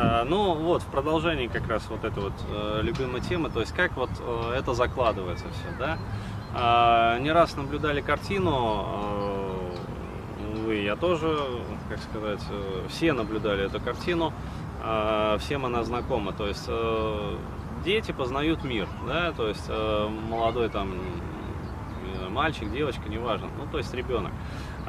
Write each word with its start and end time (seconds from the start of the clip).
А, 0.00 0.24
ну 0.24 0.54
вот, 0.54 0.82
в 0.82 0.86
продолжении 0.86 1.48
как 1.48 1.66
раз 1.66 1.82
вот 1.88 2.04
этой 2.04 2.22
вот 2.22 2.32
э, 2.52 2.80
любимой 2.82 3.20
темы, 3.20 3.50
то 3.50 3.58
есть 3.58 3.72
как 3.74 3.96
вот 3.96 4.10
э, 4.20 4.54
это 4.56 4.72
закладывается 4.72 5.46
все, 5.46 5.76
да. 5.76 5.98
А, 6.54 7.18
не 7.18 7.32
раз 7.32 7.56
наблюдали 7.56 8.00
картину, 8.00 8.86
э, 8.86 9.74
вы, 10.64 10.76
я 10.76 10.94
тоже, 10.94 11.36
как 11.88 11.98
сказать, 11.98 12.42
э, 12.48 12.86
все 12.88 13.12
наблюдали 13.12 13.64
эту 13.66 13.80
картину, 13.80 14.32
э, 14.84 15.36
всем 15.40 15.66
она 15.66 15.82
знакома, 15.82 16.32
то 16.32 16.46
есть 16.46 16.66
э, 16.68 17.36
дети 17.84 18.12
познают 18.12 18.62
мир, 18.62 18.86
да, 19.04 19.32
то 19.32 19.48
есть 19.48 19.66
э, 19.68 20.08
молодой 20.30 20.68
там 20.68 20.92
э, 20.92 22.28
мальчик, 22.28 22.70
девочка, 22.70 23.08
неважно, 23.08 23.48
ну 23.58 23.68
то 23.68 23.78
есть 23.78 23.92
ребенок. 23.94 24.30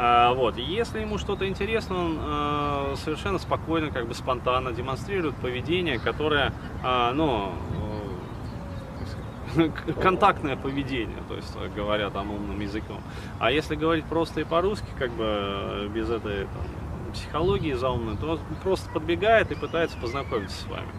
А, 0.02 0.34
вот. 0.34 0.56
Если 0.56 1.02
ему 1.02 1.18
что-то 1.18 1.46
интересно, 1.46 2.06
он 2.06 2.18
а, 2.22 2.94
совершенно 2.96 3.38
спокойно, 3.38 3.92
как 3.92 4.08
бы 4.08 4.14
спонтанно 4.14 4.72
демонстрирует 4.72 5.36
поведение, 5.36 6.00
которое, 6.00 6.54
а, 6.82 7.12
ну, 7.12 7.52
э, 9.58 9.70
контактное 10.02 10.56
поведение, 10.56 11.18
то 11.28 11.36
есть 11.36 11.54
говоря 11.76 12.10
там 12.12 12.32
умным 12.32 12.62
языком. 12.62 13.02
А 13.40 13.52
если 13.52 13.76
говорить 13.76 14.06
просто 14.06 14.40
и 14.40 14.46
по-русски, 14.46 14.88
как 14.98 15.12
бы 15.12 15.26
э, 15.26 15.90
без 15.94 16.10
этой 16.10 16.46
там, 16.46 16.64
психологии 17.12 17.74
заумной, 17.74 18.18
то 18.18 18.32
он 18.32 18.40
просто 18.64 18.90
подбегает 18.92 19.52
и 19.52 19.56
пытается 19.56 19.98
познакомиться 19.98 20.62
с 20.62 20.66
вами. 20.68 20.90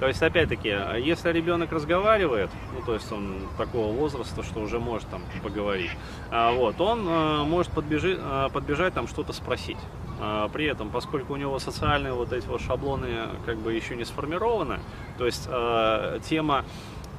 То 0.00 0.08
есть, 0.08 0.22
опять-таки, 0.22 0.68
если 1.00 1.30
ребенок 1.32 1.72
разговаривает, 1.72 2.50
ну, 2.74 2.84
то 2.84 2.94
есть 2.94 3.10
он 3.12 3.48
такого 3.56 3.92
возраста, 3.92 4.42
что 4.42 4.60
уже 4.60 4.78
может 4.78 5.08
там 5.08 5.22
поговорить, 5.42 5.90
а, 6.30 6.52
вот, 6.52 6.80
он 6.80 7.06
э, 7.06 7.44
может 7.44 7.72
подбежи, 7.72 8.18
э, 8.20 8.48
подбежать 8.52 8.94
там 8.94 9.06
что-то 9.06 9.32
спросить. 9.32 9.78
А, 10.20 10.48
при 10.48 10.66
этом, 10.66 10.90
поскольку 10.90 11.34
у 11.34 11.36
него 11.36 11.58
социальные 11.58 12.12
вот 12.12 12.32
эти 12.32 12.46
вот 12.46 12.60
шаблоны 12.60 13.08
как 13.46 13.58
бы 13.58 13.72
еще 13.72 13.96
не 13.96 14.04
сформированы, 14.04 14.80
то 15.16 15.26
есть 15.26 15.48
э, 15.50 16.20
тема 16.28 16.64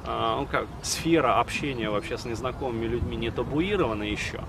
ну, 0.06 0.46
как, 0.48 0.68
сфера 0.82 1.40
общения 1.40 1.90
вообще 1.90 2.16
с 2.16 2.24
незнакомыми 2.24 2.86
людьми 2.86 3.16
не 3.16 3.32
табуирована 3.32 4.04
еще, 4.04 4.40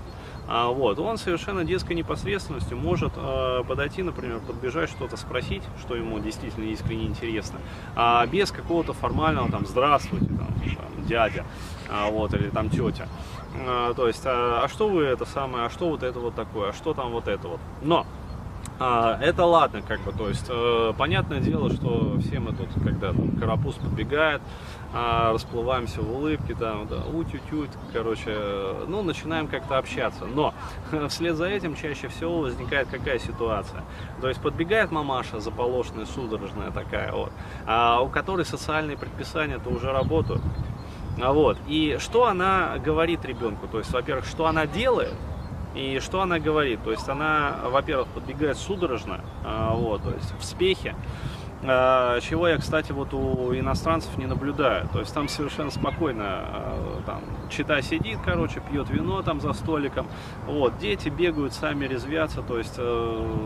а, 0.48 0.68
вот, 0.68 0.98
он 0.98 1.18
совершенно 1.18 1.62
детской 1.62 1.92
непосредственностью 1.92 2.78
может 2.78 3.12
э, 3.16 3.62
подойти, 3.68 4.02
например, 4.02 4.40
подбежать, 4.40 4.88
что-то 4.88 5.18
спросить, 5.18 5.62
что 5.80 5.94
ему 5.94 6.18
действительно 6.20 6.64
искренне 6.64 7.04
интересно, 7.04 7.58
а 7.94 8.26
без 8.26 8.50
какого-то 8.50 8.94
формального 8.94 9.50
там 9.50 9.66
«здравствуйте», 9.66 10.26
там, 10.26 10.48
там, 10.76 11.06
дядя, 11.06 11.44
а, 11.88 12.10
вот, 12.10 12.32
или 12.32 12.48
там 12.48 12.70
тетя. 12.70 13.08
А, 13.66 13.92
то 13.92 14.06
есть, 14.06 14.22
а, 14.24 14.62
а 14.64 14.68
что 14.68 14.88
вы 14.88 15.04
это 15.04 15.26
самое, 15.26 15.66
а 15.66 15.70
что 15.70 15.90
вот 15.90 16.02
это 16.02 16.18
вот 16.18 16.34
такое, 16.34 16.70
а 16.70 16.72
что 16.72 16.94
там 16.94 17.10
вот 17.10 17.28
это 17.28 17.48
вот. 17.48 17.60
Но 17.82 18.06
а, 18.80 19.18
это 19.20 19.44
ладно, 19.44 19.82
как 19.82 20.00
бы, 20.02 20.12
то 20.12 20.28
есть, 20.28 20.46
э, 20.48 20.92
понятное 20.96 21.40
дело, 21.40 21.70
что 21.72 22.16
все 22.20 22.38
мы 22.38 22.52
тут, 22.52 22.68
когда 22.84 23.12
там 23.12 23.36
карапуз 23.36 23.74
подбегает, 23.74 24.40
а, 24.94 25.32
расплываемся 25.32 26.00
в 26.00 26.10
улыбке, 26.14 26.54
там, 26.54 26.86
да, 26.86 26.98
утю-тють, 27.12 27.70
короче, 27.92 28.36
ну, 28.86 29.02
начинаем 29.02 29.48
как-то 29.48 29.78
общаться. 29.78 30.26
Но 30.26 30.54
вслед 31.08 31.36
за 31.36 31.46
этим 31.46 31.74
чаще 31.74 32.06
всего 32.08 32.38
возникает 32.40 32.88
какая 32.88 33.18
ситуация? 33.18 33.82
То 34.20 34.28
есть 34.28 34.40
подбегает 34.40 34.92
мамаша 34.92 35.40
заполошенная, 35.40 36.06
судорожная 36.06 36.70
такая 36.70 37.12
вот, 37.12 37.32
а, 37.66 38.00
у 38.00 38.08
которой 38.08 38.44
социальные 38.44 38.96
предписания-то 38.96 39.68
уже 39.70 39.90
работают. 39.92 40.42
А 41.20 41.32
вот, 41.32 41.58
и 41.66 41.96
что 41.98 42.26
она 42.26 42.78
говорит 42.78 43.24
ребенку? 43.24 43.66
То 43.66 43.78
есть, 43.78 43.92
во-первых, 43.92 44.24
что 44.24 44.46
она 44.46 44.66
делает, 44.66 45.14
и 45.78 46.00
что 46.00 46.22
она 46.22 46.40
говорит? 46.40 46.82
То 46.82 46.90
есть 46.90 47.08
она, 47.08 47.56
во-первых, 47.64 48.08
подбегает 48.08 48.56
судорожно, 48.58 49.20
а, 49.44 49.74
вот, 49.74 50.02
то 50.02 50.10
есть 50.10 50.34
в 50.36 50.44
спехе, 50.44 50.96
а, 51.62 52.20
чего 52.20 52.48
я, 52.48 52.58
кстати, 52.58 52.90
вот 52.90 53.14
у 53.14 53.54
иностранцев 53.54 54.16
не 54.18 54.26
наблюдаю. 54.26 54.88
То 54.92 54.98
есть 54.98 55.14
там 55.14 55.28
совершенно 55.28 55.70
спокойно, 55.70 56.24
а, 56.24 57.02
там, 57.06 57.20
чита 57.48 57.80
сидит, 57.80 58.18
короче, 58.24 58.60
пьет 58.60 58.90
вино 58.90 59.22
там 59.22 59.40
за 59.40 59.52
столиком. 59.52 60.08
Вот, 60.46 60.78
дети 60.78 61.10
бегают, 61.10 61.52
сами 61.52 61.86
резвятся, 61.86 62.42
то 62.42 62.58
есть 62.58 62.74
э, 62.78 63.38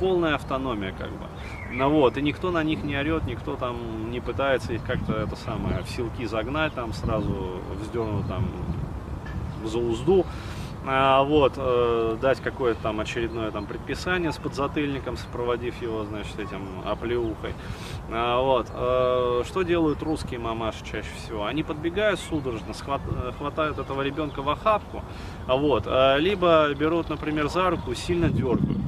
полная 0.00 0.34
автономия, 0.34 0.92
как 0.98 1.10
бы. 1.10 1.26
Ну 1.72 1.88
вот, 1.88 2.16
и 2.16 2.22
никто 2.22 2.50
на 2.50 2.64
них 2.64 2.82
не 2.82 2.96
орет, 2.96 3.24
никто 3.26 3.54
там 3.54 4.10
не 4.10 4.18
пытается 4.18 4.72
их 4.72 4.84
как-то 4.84 5.12
это 5.12 5.36
самое 5.36 5.82
в 5.82 5.88
силки 5.88 6.24
загнать, 6.24 6.74
там 6.74 6.92
сразу 6.92 7.60
вздернуть 7.80 8.26
там 8.26 8.48
за 9.64 9.78
узду. 9.78 10.26
А, 10.86 11.22
вот, 11.22 11.54
э, 11.56 12.16
дать 12.20 12.40
какое-то 12.40 12.82
там 12.82 13.00
очередное 13.00 13.50
там 13.50 13.66
предписание 13.66 14.32
с 14.32 14.38
подзатыльником, 14.38 15.16
сопроводив 15.16 15.80
его, 15.82 16.04
значит, 16.04 16.38
этим 16.38 16.82
оплеухой. 16.86 17.54
А, 18.10 18.40
вот, 18.40 18.68
э, 18.70 19.42
что 19.46 19.62
делают 19.62 20.02
русские 20.02 20.40
мамаши 20.40 20.82
чаще 20.84 21.10
всего? 21.22 21.44
Они 21.44 21.62
подбегают 21.62 22.18
судорожно, 22.18 22.72
схват, 22.72 23.02
хватают 23.36 23.78
этого 23.78 24.00
ребенка 24.02 24.40
в 24.40 24.48
охапку, 24.48 25.02
вот, 25.46 25.84
э, 25.86 26.18
либо 26.18 26.72
берут, 26.74 27.10
например, 27.10 27.48
за 27.48 27.70
руку, 27.70 27.94
сильно 27.94 28.28
дергают 28.28 28.78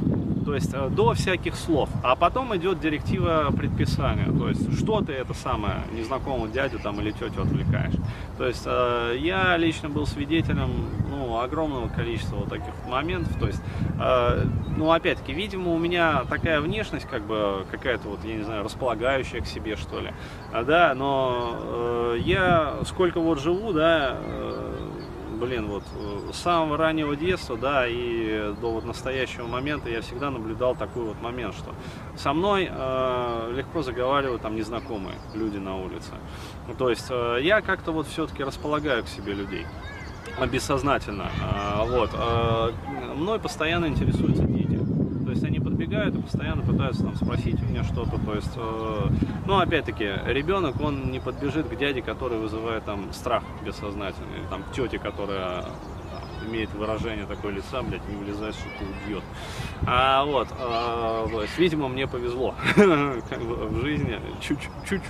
то 0.45 0.55
есть 0.55 0.73
э, 0.75 0.89
до 0.89 1.15
всяких 1.15 1.55
слов. 1.57 1.89
А 2.03 2.17
потом 2.17 2.55
идет 2.57 2.81
директива 2.81 3.53
предписания, 3.57 4.27
то 4.27 4.49
есть 4.49 4.79
что 4.79 5.01
ты 5.01 5.13
это 5.13 5.35
самое 5.35 5.83
незнакомого 5.93 6.49
дядю 6.49 6.79
там 6.79 7.01
или 7.01 7.11
тетю 7.11 7.43
отвлекаешь. 7.43 7.95
То 8.39 8.47
есть 8.47 8.63
э, 8.67 9.17
я 9.21 9.57
лично 9.57 9.89
был 9.89 10.07
свидетелем 10.07 10.71
ну, 11.09 11.39
огромного 11.41 11.89
количества 11.89 12.37
вот 12.37 12.49
таких 12.49 12.75
моментов, 12.89 13.39
то 13.39 13.47
есть, 13.47 13.63
э, 14.01 14.45
ну 14.77 14.91
опять-таки, 14.91 15.33
видимо, 15.33 15.73
у 15.73 15.79
меня 15.79 16.25
такая 16.29 16.61
внешность 16.61 17.07
как 17.07 17.23
бы 17.23 17.65
какая-то 17.71 18.09
вот, 18.09 18.25
я 18.25 18.35
не 18.35 18.43
знаю, 18.43 18.65
располагающая 18.65 19.41
к 19.41 19.47
себе 19.47 19.77
что 19.77 20.01
ли, 20.01 20.13
да, 20.53 20.95
но 20.95 22.15
я 22.17 22.77
сколько 22.85 23.21
вот 23.21 23.41
живу, 23.41 23.73
да, 23.73 24.17
блин, 25.43 25.67
вот 25.67 25.83
э, 25.97 26.33
с 26.33 26.37
самого 26.37 26.77
раннего 26.77 27.17
детства, 27.17 27.57
да, 27.57 27.87
и 27.89 28.55
до 28.61 28.73
вот 28.73 28.85
настоящего 28.85 29.47
момента 29.47 29.91
я 29.91 30.01
всегда 30.01 30.31
наблюдал 30.31 30.77
такой 30.77 31.03
вот 31.03 31.21
момент, 31.21 31.55
что 31.55 31.75
со 32.17 32.33
мной 32.33 32.69
э, 32.71 33.53
легко 33.57 33.83
заговаривают 33.83 34.43
там 34.43 34.55
незнакомые 34.55 35.17
люди 35.35 35.59
на 35.59 35.77
улице. 35.77 36.13
То 36.79 36.89
есть 36.89 37.07
э, 37.11 37.39
я 37.43 37.61
как-то 37.61 37.93
вот 37.93 38.07
все-таки 38.07 38.45
располагаю 38.45 39.03
к 39.05 39.09
себе 39.09 39.35
людей 39.35 39.67
бессознательно. 40.51 41.31
Э, 41.41 41.87
вот. 41.89 42.11
Э, 42.15 42.71
мной 43.15 43.39
постоянно 43.39 43.87
интересуются 43.87 44.52
подбегают 45.82 46.15
и 46.16 46.20
постоянно 46.20 46.62
пытаются 46.62 47.03
там 47.03 47.16
спросить 47.16 47.60
у 47.60 47.66
меня 47.66 47.82
что-то. 47.84 48.19
То 48.25 48.34
есть, 48.34 48.53
э, 48.56 49.09
ну, 49.47 49.59
опять-таки, 49.59 50.10
ребенок, 50.26 50.81
он 50.81 51.10
не 51.10 51.20
подбежит 51.20 51.69
к 51.69 51.76
дяде, 51.76 52.03
который 52.03 52.38
вызывает 52.38 52.84
там 52.84 53.12
страх 53.12 53.43
бессознательный, 53.65 54.38
или 54.38 54.47
там 54.48 54.62
к 54.62 54.72
тете, 54.72 54.98
которая 54.98 55.65
имеет 56.49 56.73
выражение 56.75 57.27
такое 57.27 57.53
лица, 57.53 57.83
блядь, 57.83 58.07
не 58.09 58.17
влезает, 58.17 58.55
что-то 58.55 58.85
убьет. 58.85 59.25
А 59.87 60.25
вот, 60.25 60.49
а, 60.59 61.29
то 61.29 61.43
есть, 61.43 61.59
видимо, 61.59 61.89
мне 61.89 62.07
повезло 62.07 62.55
как 62.75 63.41
бы, 63.43 63.67
в 63.67 63.81
жизни 63.83 64.19
чуть-чуть. 64.41 65.03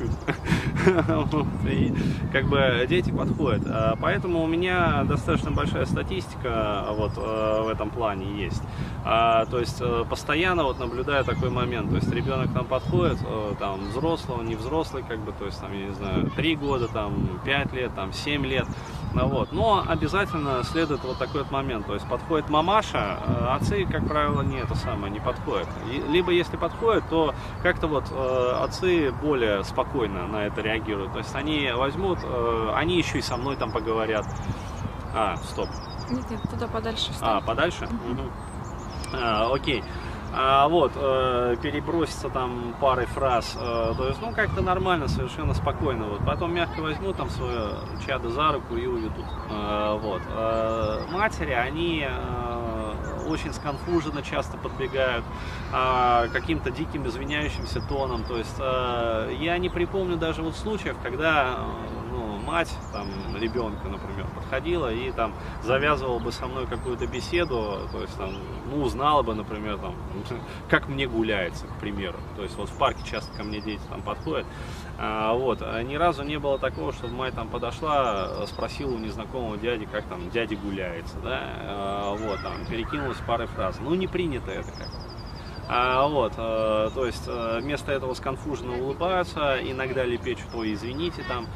И 1.70 1.94
как 2.32 2.47
бы 2.47 2.87
дети 2.88 3.10
подходят. 3.10 3.62
А, 3.66 3.97
поэтому 4.00 4.43
у 4.43 4.47
меня 4.47 5.04
достаточно 5.04 5.50
большая 5.50 5.87
статистика 5.87 6.87
вот 6.91 7.12
а, 7.16 7.62
в 7.62 7.69
этом 7.69 7.91
плане 7.91 8.43
есть. 8.43 8.62
А, 9.04 9.47
то 9.47 9.59
есть 9.59 9.78
э, 9.81 10.04
постоянно 10.09 10.62
вот 10.64 10.78
наблюдаю 10.78 11.25
такой 11.25 11.50
момент. 11.50 11.91
То 11.91 11.97
есть 11.97 12.10
ребенок 12.12 12.53
там 12.53 12.66
подходит, 12.66 13.19
э, 13.25 13.54
там 13.59 13.88
взрослый, 13.88 14.38
он 14.38 14.47
не 14.47 14.54
взрослый, 14.54 15.03
как 15.03 15.19
бы, 15.20 15.32
то 15.32 15.47
есть 15.47 15.60
там, 15.60 15.72
я 15.72 15.87
не 15.87 15.94
знаю, 15.94 16.31
3 16.37 16.56
года, 16.56 16.88
там 16.88 17.41
5 17.44 17.72
лет, 17.72 17.94
там 17.94 18.12
7 18.12 18.47
лет. 18.47 18.66
Ну, 19.14 19.28
вот. 19.28 19.52
Но 19.52 19.84
обязательно 19.86 20.62
следует 20.64 21.02
вот 21.04 21.18
такой 21.18 21.42
вот 21.42 21.50
момент. 21.50 21.86
То 21.86 21.94
есть 21.94 22.06
подходит 22.08 22.48
мамаша, 22.48 23.18
а 23.26 23.56
отцы, 23.60 23.84
как 23.84 24.06
правило, 24.06 24.42
не 24.42 24.58
это 24.58 24.74
самое, 24.74 25.12
не 25.12 25.20
подходят. 25.20 25.68
И, 25.90 26.02
либо 26.10 26.30
если 26.32 26.56
подходят, 26.56 27.04
то 27.08 27.34
как-то 27.62 27.86
вот 27.86 28.04
э, 28.10 28.52
отцы 28.62 29.12
более 29.12 29.64
спокойно 29.64 30.26
на 30.26 30.46
это 30.46 30.60
реагируют. 30.60 31.12
То 31.12 31.19
есть 31.19 31.34
они 31.34 31.70
возьмут, 31.75 32.20
э, 32.22 32.72
они 32.75 32.96
еще 32.96 33.19
и 33.19 33.22
со 33.22 33.37
мной 33.37 33.56
там 33.56 33.72
поговорят. 33.72 34.26
А, 35.14 35.37
стоп. 35.37 35.69
Нет, 36.10 36.31
нет, 36.31 36.40
туда 36.50 36.66
подальше. 36.66 37.12
Встань. 37.12 37.38
А, 37.38 37.40
подальше? 37.40 37.84
Угу. 37.84 38.12
Угу. 38.12 38.31
А, 39.14 39.52
окей 39.52 39.84
а, 40.34 40.69
вот, 40.69 40.93
э, 40.94 41.56
переброситься 41.62 42.31
там 42.31 42.75
парой 42.81 43.06
фраз, 43.06 43.56
э, 43.61 43.94
то 43.96 44.08
есть, 44.08 44.20
ну, 44.23 44.32
как-то 44.32 44.62
нормально, 44.62 45.08
совершенно 45.08 45.52
спокойно, 45.52 46.06
вот, 46.06 46.25
потом 46.25 46.55
мягко 46.55 46.81
возьму 46.81 47.12
там 47.12 47.29
свое 47.29 47.75
чадо 48.06 48.31
за 48.31 48.52
руку 48.52 48.76
и 48.76 48.87
уйдут, 48.87 49.26
э, 49.50 49.99
вот, 50.00 50.23
э, 50.26 51.06
матери, 51.11 51.52
они 51.52 52.06
э, 52.08 53.23
очень 53.29 53.52
сконфуженно 53.52 54.23
часто 54.23 54.56
подбегают 54.56 55.25
э, 55.73 56.29
каким-то 56.32 56.70
диким 56.70 57.06
извиняющимся 57.06 57.81
тоном, 57.87 58.25
то 58.25 58.38
есть, 58.38 58.56
э, 58.58 59.37
я 59.38 59.58
не 59.58 59.69
припомню 59.69 60.17
даже 60.17 60.43
вот 60.43 60.56
случаев, 60.56 60.96
когда, 61.02 61.56
э, 61.58 62.11
ну, 62.11 62.38
мать 62.38 62.75
там 62.93 63.06
ребенка, 63.37 63.88
например, 63.88 64.26
подходила 64.52 64.93
и 64.93 65.10
там 65.12 65.32
завязывала 65.62 66.19
бы 66.19 66.31
со 66.31 66.46
мной 66.46 66.66
какую-то 66.66 67.06
беседу, 67.06 67.78
то 67.90 68.02
есть 68.02 68.16
там, 68.19 68.34
ну, 68.70 68.82
узнала 68.82 69.22
бы, 69.22 69.34
например, 69.34 69.78
там, 69.78 69.94
как 70.69 70.88
мне 70.88 71.06
гуляется, 71.06 71.66
к 71.66 71.81
примеру. 71.81 72.19
То 72.37 72.43
есть 72.43 72.56
вот 72.56 72.69
в 72.69 72.76
парке 72.76 73.02
часто 73.10 73.34
ко 73.34 73.44
мне 73.44 73.60
дети 73.62 73.81
там 73.88 74.02
подходят. 74.02 74.46
А, 74.99 75.32
вот, 75.32 75.62
а 75.62 75.82
ни 75.82 75.94
разу 75.94 76.22
не 76.22 76.38
было 76.38 76.58
такого, 76.58 76.93
чтобы 76.93 77.14
мать 77.14 77.34
там 77.34 77.49
подошла, 77.49 78.46
спросила 78.46 78.94
у 78.94 78.99
незнакомого 78.99 79.56
дяди, 79.56 79.88
как 79.90 80.04
там 80.04 80.28
дяде 80.31 80.56
гуляется, 80.56 81.16
да, 81.25 81.40
а, 81.40 82.14
вот, 82.14 82.43
там, 82.43 82.66
перекинулась 82.69 83.19
парой 83.26 83.46
фраз. 83.46 83.78
Ну, 83.81 83.94
не 83.94 84.06
принято 84.06 84.50
это 84.50 84.70
как 84.72 84.88
а, 85.69 86.06
вот, 86.06 86.34
а, 86.37 86.90
то 86.90 87.06
есть 87.06 87.25
а, 87.28 87.58
вместо 87.60 87.93
этого 87.93 88.12
сконфуженно 88.12 88.76
улыбаются, 88.78 89.58
иногда 89.62 90.04
лепечут, 90.04 90.49
ой, 90.54 90.75
извините 90.75 91.25
там, 91.26 91.46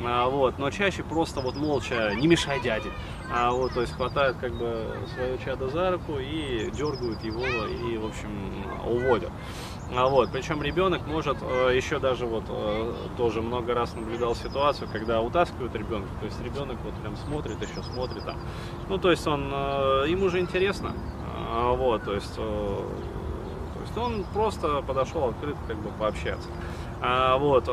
а, 0.00 0.28
вот, 0.28 0.58
но 0.58 0.70
чаще 0.70 1.02
просто 1.02 1.40
вот 1.40 1.56
молча, 1.56 2.14
не 2.14 2.26
мешай 2.26 2.60
дяде, 2.60 2.90
а, 3.32 3.50
вот, 3.50 3.72
то 3.74 3.80
есть 3.80 3.92
хватают 3.92 4.38
как 4.38 4.52
бы 4.54 4.96
свое 5.14 5.38
чадо 5.44 5.68
за 5.68 5.92
руку 5.92 6.18
и 6.18 6.70
дергают 6.70 7.22
его 7.22 7.44
и, 7.44 7.96
в 7.98 8.06
общем, 8.06 8.52
уводят. 8.86 9.30
А 9.94 10.06
вот, 10.06 10.30
причем 10.32 10.62
ребенок 10.62 11.06
может 11.06 11.36
э, 11.42 11.72
еще 11.76 11.98
даже 11.98 12.24
вот 12.24 12.44
э, 12.48 12.94
тоже 13.18 13.42
много 13.42 13.74
раз 13.74 13.94
наблюдал 13.94 14.34
ситуацию, 14.34 14.88
когда 14.90 15.20
утаскивают 15.20 15.74
ребенка, 15.74 16.08
то 16.18 16.24
есть 16.24 16.40
ребенок 16.42 16.78
вот 16.82 16.94
прям 16.94 17.14
смотрит, 17.16 17.60
еще 17.60 17.82
смотрит 17.82 18.24
там. 18.24 18.38
Ну, 18.88 18.96
то 18.96 19.10
есть 19.10 19.26
он, 19.26 19.50
э, 19.52 20.06
ему 20.08 20.30
же 20.30 20.40
интересно, 20.40 20.94
а, 21.50 21.74
вот, 21.74 22.04
то 22.04 22.14
есть, 22.14 22.34
то 22.36 22.86
есть 23.82 23.98
он 23.98 24.24
просто 24.32 24.80
подошел 24.80 25.28
открыто 25.28 25.58
как 25.68 25.76
бы 25.76 25.90
пообщаться. 25.90 26.48
А, 27.02 27.36
вот, 27.36 27.68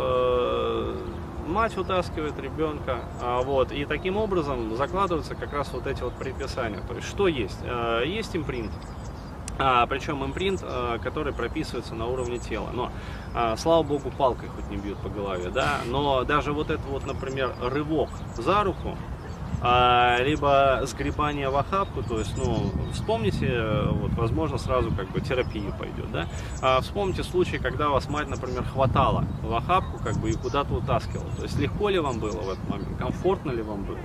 мать 1.50 1.78
утаскивает 1.78 2.40
ребенка, 2.40 3.00
а, 3.22 3.42
вот, 3.42 3.72
и 3.72 3.86
таким 3.86 4.18
образом 4.18 4.76
закладываются 4.76 5.36
как 5.36 5.52
раз 5.54 5.72
вот 5.74 5.88
эти 5.88 6.02
вот 6.02 6.14
предписания. 6.14 6.82
То 6.88 6.96
есть 6.96 7.08
что 7.08 7.28
есть? 7.28 7.60
Есть 8.06 8.36
импринт, 8.36 8.72
а, 9.62 9.86
причем 9.88 10.24
импринт, 10.24 10.62
а, 10.64 10.98
который 11.00 11.34
прописывается 11.34 11.94
на 11.94 12.08
уровне 12.08 12.40
тела. 12.40 12.70
Но, 12.74 12.92
а, 13.36 13.58
слава 13.58 13.84
богу, 13.84 14.10
палкой 14.10 14.48
хоть 14.48 14.70
не 14.70 14.78
бьют 14.78 14.98
по 15.00 15.10
голове, 15.10 15.50
да, 15.50 15.80
но 15.86 16.24
даже 16.24 16.54
вот 16.54 16.70
это 16.72 16.82
вот, 16.84 17.06
например, 17.06 17.54
рывок 17.62 18.10
за 18.38 18.64
руку, 18.64 18.98
а, 19.62 20.18
либо 20.22 20.82
сгребание 20.84 21.50
в 21.50 21.58
охапку, 21.58 22.02
то 22.02 22.20
есть, 22.20 22.36
ну, 22.38 22.72
вспомните, 22.94 23.62
вот, 23.92 24.14
возможно, 24.14 24.58
сразу 24.58 24.92
как 24.92 25.10
бы 25.12 25.20
терапия 25.22 25.72
пойдет, 25.72 26.12
да, 26.12 26.28
а, 26.62 26.82
вспомните 26.82 27.24
случай, 27.24 27.58
когда 27.58 27.90
вас 27.90 28.10
мать, 28.10 28.28
например, 28.28 28.64
хватала 28.64 29.26
в 29.42 29.54
охапку, 29.54 30.00
как 30.04 30.18
бы, 30.18 30.30
и 30.30 30.34
куда-то 30.34 30.74
утаскивала, 30.74 31.30
то 31.36 31.44
есть, 31.44 31.58
легко 31.60 31.90
ли 31.90 32.00
вам 32.00 32.20
было 32.20 32.40
в 32.40 32.50
этот 32.50 32.70
момент, 32.70 32.98
комфортно 32.98 33.52
ли 33.52 33.62
вам 33.62 33.84
было, 33.84 33.98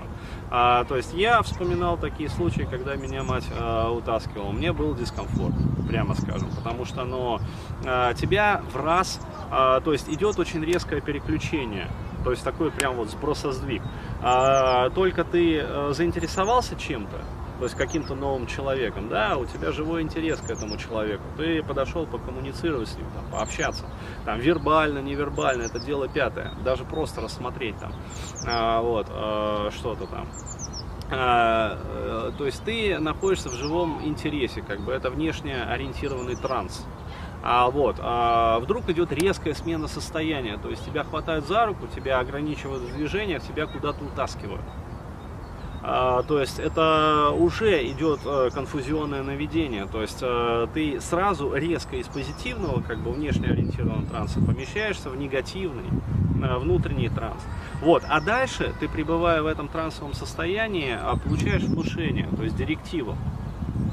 а, 0.51 0.85
то 0.85 0.97
есть, 0.97 1.15
я 1.15 1.41
вспоминал 1.43 1.97
такие 1.97 2.29
случаи, 2.29 2.67
когда 2.69 2.97
меня 2.97 3.23
мать 3.23 3.47
а, 3.59 3.91
утаскивала, 3.91 4.51
мне 4.51 4.73
был 4.73 4.95
дискомфорт, 4.95 5.55
прямо 5.89 6.15
скажем, 6.15 6.49
потому 6.57 6.85
что, 6.85 7.05
ну, 7.05 7.39
а, 7.85 8.13
тебя 8.15 8.63
в 8.73 8.77
раз, 8.77 9.21
а, 9.51 9.81
то 9.81 9.93
есть, 9.93 10.09
идет 10.09 10.39
очень 10.39 10.65
резкое 10.65 11.01
переключение, 11.01 11.89
то 12.25 12.31
есть 12.31 12.43
такой 12.43 12.71
прям 12.71 12.97
вот 12.97 13.11
сбросоздвиг. 13.11 13.83
А, 14.23 14.91
только 14.91 15.25
ты 15.25 15.59
э, 15.59 15.93
заинтересовался 15.93 16.75
чем-то, 16.77 17.19
то 17.59 17.65
есть 17.65 17.77
каким-то 17.77 18.15
новым 18.15 18.47
человеком, 18.47 19.09
да, 19.09 19.37
у 19.37 19.45
тебя 19.45 19.71
живой 19.71 20.03
интерес 20.03 20.41
к 20.41 20.51
этому 20.51 20.77
человеку, 20.77 21.23
ты 21.37 21.63
подошел 21.63 22.07
покоммуницировать 22.07 22.89
с 22.89 22.97
ним, 22.97 23.07
там, 23.15 23.31
пообщаться, 23.31 23.85
там, 24.25 24.39
вербально, 24.41 24.99
невербально, 24.99 25.63
это 25.63 25.79
дело 25.79 26.09
пятое, 26.09 26.53
даже 26.65 26.85
просто 26.85 27.21
рассмотреть 27.21 27.77
там, 27.79 27.93
а, 28.47 28.81
вот, 28.81 29.07
а, 29.11 29.71
что-то 29.71 30.07
там. 30.07 30.27
А, 31.11 31.79
э, 31.79 32.33
то 32.37 32.47
есть 32.47 32.65
ты 32.65 32.99
находишься 32.99 33.49
в 33.49 33.55
живом 33.55 34.01
интересе, 34.05 34.63
как 34.63 34.81
бы 34.81 34.93
это 34.93 35.11
внешне 35.11 35.63
ориентированный 35.63 36.35
транс. 36.35 36.85
А 37.47 37.69
вот, 37.69 37.97
а 38.01 38.59
вдруг 38.61 38.89
идет 38.89 39.13
резкая 39.13 39.53
смена 39.53 39.87
состояния, 39.87 40.57
то 40.57 40.71
есть 40.71 40.83
тебя 40.83 41.05
хватают 41.05 41.47
за 41.47 41.67
руку, 41.67 41.87
тебя 41.95 42.19
ограничивают 42.19 42.83
в 42.83 42.97
движениях, 42.97 43.43
тебя 43.43 43.67
куда-то 43.67 44.03
утаскивают. 44.03 44.63
А, 45.83 46.23
то 46.23 46.41
есть 46.41 46.59
это 46.59 47.35
уже 47.37 47.87
идет 47.87 48.21
а, 48.25 48.49
конфузионное 48.49 49.23
наведение, 49.23 49.85
то 49.85 50.01
есть 50.01 50.21
а, 50.23 50.67
ты 50.69 50.99
сразу 51.03 51.55
резко 51.55 51.97
из 51.97 52.07
позитивного, 52.07 52.81
как 52.81 53.01
бы 53.01 53.13
внешне 53.13 53.49
ориентированного 53.49 54.07
транса 54.07 54.41
помещаешься 54.41 55.11
в 55.11 55.17
негативный 55.19 55.91
а, 56.43 56.59
внутренний 56.59 57.11
транс. 57.11 57.43
Вот, 57.83 58.05
а 58.09 58.23
дальше 58.23 58.73
ты, 58.81 58.89
пребывая 58.89 59.43
в 59.43 59.47
этом 59.47 59.69
трансовом 59.69 60.15
состоянии, 60.15 60.99
получаешь 61.23 61.65
внушение, 61.65 62.27
то 62.35 62.43
есть 62.43 62.57
директиву. 62.57 63.19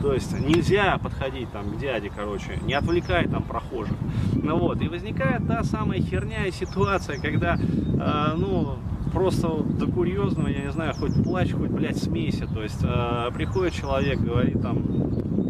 То 0.01 0.13
есть 0.13 0.37
нельзя 0.39 0.97
подходить 0.97 1.51
там 1.51 1.71
к 1.71 1.77
дяде, 1.77 2.11
короче, 2.13 2.59
не 2.63 2.73
отвлекай 2.73 3.27
там 3.27 3.43
прохожих. 3.43 3.95
Ну 4.33 4.57
вот, 4.57 4.81
и 4.81 4.87
возникает 4.87 5.47
та 5.47 5.63
самая 5.63 6.01
херня 6.01 6.47
и 6.47 6.51
ситуация, 6.51 7.19
когда, 7.21 7.55
э, 7.55 8.35
ну, 8.35 8.77
просто 9.11 9.63
до 9.63 9.87
курьезного, 9.87 10.47
я 10.47 10.63
не 10.63 10.71
знаю, 10.71 10.93
хоть 10.95 11.23
плачь, 11.23 11.51
хоть, 11.51 11.69
блядь, 11.69 11.97
смейся. 11.97 12.47
То 12.47 12.63
есть 12.63 12.83
э, 12.83 13.29
приходит 13.33 13.73
человек, 13.73 14.19
говорит 14.19 14.61
там, 14.61 14.83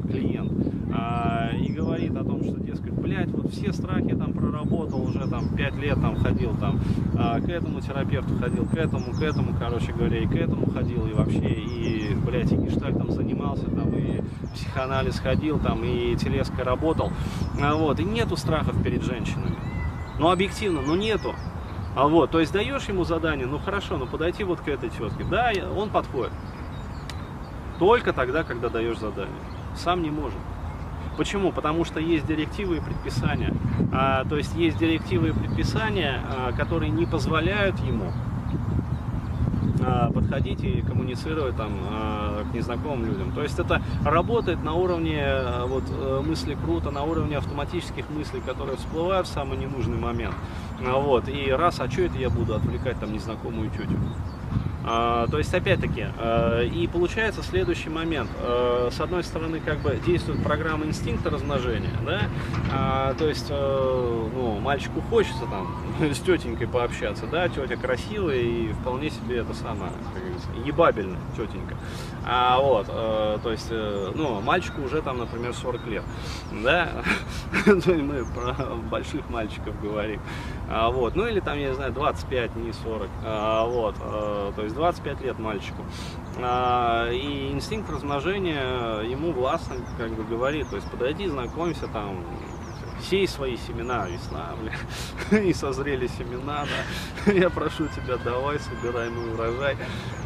клиент, 0.09 0.51
э, 0.51 1.57
и 1.57 1.71
говорит 1.71 2.15
о 2.17 2.23
том, 2.23 2.43
что, 2.43 2.59
дескать, 2.59 2.93
блядь, 2.93 3.29
вот 3.29 3.51
все 3.53 3.71
страхи 3.71 4.15
там 4.15 4.33
проработал, 4.33 5.03
уже 5.03 5.27
там 5.27 5.55
5 5.55 5.75
лет 5.77 6.01
там 6.01 6.15
ходил 6.17 6.55
там, 6.55 6.79
э, 7.13 7.41
к 7.41 7.49
этому 7.49 7.81
терапевту 7.81 8.35
ходил, 8.37 8.65
к 8.65 8.73
этому, 8.73 9.13
к 9.13 9.21
этому, 9.21 9.55
короче 9.57 9.93
говоря, 9.93 10.19
и 10.19 10.27
к 10.27 10.35
этому 10.35 10.69
ходил, 10.71 11.05
и 11.07 11.13
вообще, 11.13 11.49
и, 11.49 12.15
блядь, 12.25 12.51
и 12.51 12.55
гештальтом 12.55 13.11
занимался 13.11 13.65
там, 13.65 13.93
и 13.93 14.20
психоанализ 14.53 15.19
ходил 15.19 15.59
там 15.59 15.83
и 15.83 16.15
телеской 16.15 16.63
работал. 16.63 17.11
А 17.61 17.75
вот, 17.75 17.99
и 17.99 18.03
нету 18.03 18.37
страхов 18.37 18.81
перед 18.83 19.03
женщинами. 19.03 19.55
Ну, 20.19 20.29
объективно, 20.29 20.81
ну 20.81 20.95
нету. 20.95 21.35
А 21.95 22.07
вот, 22.07 22.31
то 22.31 22.39
есть 22.39 22.53
даешь 22.53 22.85
ему 22.85 23.03
задание, 23.03 23.45
ну 23.45 23.59
хорошо, 23.59 23.97
ну 23.97 24.07
подойти 24.07 24.43
вот 24.43 24.61
к 24.61 24.67
этой 24.67 24.89
тетке. 24.89 25.25
Да, 25.29 25.51
он 25.75 25.89
подходит. 25.89 26.31
Только 27.79 28.13
тогда, 28.13 28.43
когда 28.43 28.69
даешь 28.69 28.99
задание. 28.99 29.35
Сам 29.75 30.01
не 30.03 30.09
может. 30.09 30.39
Почему? 31.17 31.51
Потому 31.51 31.83
что 31.83 31.99
есть 31.99 32.25
директивы 32.25 32.77
и 32.77 32.79
предписания. 32.79 33.53
А, 33.91 34.23
то 34.25 34.37
есть 34.37 34.55
есть 34.55 34.77
директивы 34.77 35.29
и 35.29 35.31
предписания, 35.31 36.21
а, 36.23 36.51
которые 36.53 36.89
не 36.91 37.05
позволяют 37.05 37.79
ему 37.79 38.13
подходить 40.13 40.63
и 40.63 40.81
коммуницировать 40.81 41.55
там 41.57 41.71
а, 41.89 42.43
к 42.49 42.53
незнакомым 42.53 43.05
людям. 43.05 43.31
То 43.33 43.43
есть 43.43 43.59
это 43.59 43.81
работает 44.03 44.63
на 44.63 44.73
уровне 44.73 45.21
а, 45.23 45.65
вот, 45.65 45.83
э, 45.89 46.21
мысли 46.25 46.57
круто, 46.63 46.91
на 46.91 47.03
уровне 47.03 47.37
автоматических 47.37 48.09
мыслей, 48.09 48.41
которые 48.45 48.77
всплывают 48.77 49.27
в 49.27 49.31
самый 49.31 49.57
ненужный 49.57 49.97
момент. 49.97 50.35
Вот. 50.79 51.27
И 51.27 51.51
раз, 51.51 51.79
а 51.79 51.89
что 51.89 52.03
это 52.03 52.17
я 52.17 52.29
буду 52.29 52.55
отвлекать 52.55 52.99
там 52.99 53.13
незнакомую 53.13 53.69
тетю? 53.69 53.97
А, 54.83 55.27
то 55.27 55.37
есть, 55.37 55.53
опять-таки, 55.53 56.07
а, 56.17 56.61
и 56.63 56.87
получается 56.87 57.43
следующий 57.43 57.89
момент. 57.89 58.29
А, 58.39 58.89
с 58.91 58.99
одной 58.99 59.23
стороны, 59.23 59.59
как 59.59 59.79
бы 59.79 59.99
действует 60.05 60.43
программа 60.43 60.85
инстинкта 60.85 61.29
размножения, 61.29 61.89
да, 62.05 63.13
то 63.17 63.27
есть, 63.27 63.47
а, 63.49 64.29
ну, 64.33 64.59
мальчику 64.59 65.01
хочется 65.01 65.45
там 65.45 65.75
с 66.13 66.19
тетенькой 66.19 66.67
пообщаться, 66.67 67.27
да, 67.27 67.47
тетя 67.49 67.75
красивая 67.75 68.37
и 68.37 68.73
вполне 68.73 69.09
себе 69.09 69.37
это 69.37 69.53
самое, 69.53 69.91
как 70.13 70.23
говорится, 70.23 70.47
ебабельная 70.65 71.19
тетенька. 71.35 71.75
А 72.25 72.59
вот, 72.59 72.87
а, 72.89 73.39
то 73.39 73.51
есть, 73.51 73.67
а, 73.71 74.11
ну, 74.15 74.41
мальчику 74.41 74.81
уже 74.81 75.01
там, 75.01 75.17
например, 75.17 75.53
40 75.53 75.87
лет, 75.87 76.03
да, 76.63 76.89
мы 77.65 78.25
про 78.25 78.53
больших 78.89 79.29
мальчиков 79.29 79.79
говорим, 79.81 80.21
а, 80.71 80.89
вот, 80.89 81.15
ну 81.15 81.27
или 81.27 81.39
там, 81.39 81.59
я 81.59 81.69
не 81.69 81.75
знаю, 81.75 81.93
25, 81.93 82.55
не 82.55 82.73
40, 82.73 83.09
а, 83.23 83.65
вот, 83.65 83.95
а, 83.99 84.51
то 84.55 84.63
есть 84.63 84.71
есть 84.71 84.75
25 84.75 85.21
лет 85.21 85.39
мальчику. 85.39 85.83
А, 86.41 87.09
и 87.11 87.51
инстинкт 87.51 87.89
размножения 87.89 89.01
ему 89.01 89.31
властно 89.31 89.75
как 89.97 90.11
бы 90.11 90.23
говорит, 90.23 90.69
то 90.69 90.77
есть 90.77 90.89
подойди, 90.89 91.27
знакомься 91.27 91.87
там, 91.87 92.23
сей 93.01 93.27
свои 93.27 93.57
семена, 93.57 94.07
весна, 94.07 94.51
бля, 94.61 95.39
и 95.41 95.53
созрели 95.53 96.07
семена, 96.07 96.65
да, 97.25 97.31
я 97.33 97.49
прошу 97.49 97.87
тебя, 97.87 98.17
давай, 98.17 98.59
собирай 98.59 99.09
мой 99.09 99.33
урожай. 99.33 99.77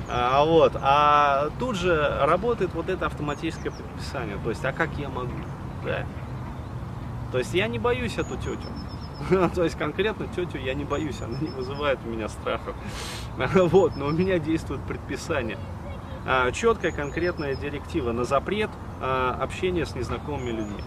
А, 0.08 0.44
вот, 0.46 0.74
а 0.82 1.50
тут 1.60 1.76
же 1.76 2.18
работает 2.22 2.74
вот 2.74 2.90
это 2.90 3.08
автоматическое 3.08 3.72
предписание, 3.72 4.38
то 4.44 4.50
есть, 4.50 4.64
а 4.64 4.72
как 4.72 4.92
я 4.98 5.10
могу, 5.10 5.32
да? 5.84 6.06
То 7.32 7.40
есть 7.40 7.54
я 7.54 7.68
не 7.68 7.80
боюсь 7.80 8.18
эту 8.18 8.38
тетю, 8.38 8.70
То 9.56 9.64
есть 9.64 9.78
конкретно 9.78 10.28
тетю 10.28 10.58
я 10.58 10.74
не 10.74 10.84
боюсь, 10.84 11.22
она 11.22 11.38
не 11.40 11.48
вызывает 11.48 12.00
у 12.06 12.10
меня 12.10 12.30
страха. 12.30 12.74
Вот, 13.56 13.96
но 13.96 14.08
у 14.08 14.12
меня 14.12 14.40
действует 14.40 14.82
предписание. 14.82 15.58
А, 16.28 16.52
четкая 16.52 16.92
конкретная 16.92 17.56
директива 17.56 18.12
на 18.12 18.24
запрет 18.24 18.70
а, 19.02 19.38
общения 19.42 19.86
с 19.86 19.96
незнакомыми 19.96 20.52
людьми. 20.52 20.84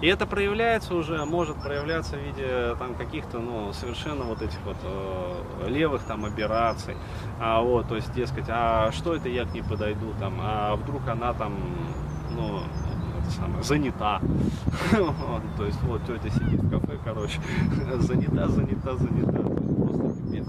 И 0.00 0.06
это 0.06 0.26
проявляется 0.26 0.94
уже, 0.94 1.24
может 1.24 1.60
проявляться 1.62 2.16
в 2.16 2.20
виде 2.20 2.74
там 2.78 2.94
каких-то, 2.94 3.38
ну, 3.38 3.72
совершенно 3.72 4.24
вот 4.24 4.42
этих 4.42 4.58
вот 4.64 4.76
э, 4.82 5.68
левых 5.68 6.02
там 6.02 6.24
операций. 6.26 6.94
А, 7.40 7.62
вот, 7.62 7.88
то 7.88 7.96
есть, 7.96 8.12
дескать, 8.12 8.44
а 8.48 8.92
что 8.92 9.14
это 9.14 9.28
я 9.28 9.44
к 9.46 9.54
ней 9.54 9.62
подойду 9.62 10.12
там, 10.20 10.34
а 10.42 10.76
вдруг 10.76 11.08
она 11.08 11.32
там, 11.32 11.54
ну, 12.36 12.60
это 13.24 13.32
самое, 13.32 13.62
занята. 13.62 14.20
То 15.56 15.64
есть, 15.64 15.82
вот 15.82 16.02
тетя 16.06 16.30
сидит 16.30 16.62
в 16.62 16.70
кафе, 16.70 16.98
короче, 17.02 17.40
занята, 17.98 18.48
занята, 18.48 18.96
занята. 18.96 19.38
Просто 19.40 20.22
пипец. 20.22 20.46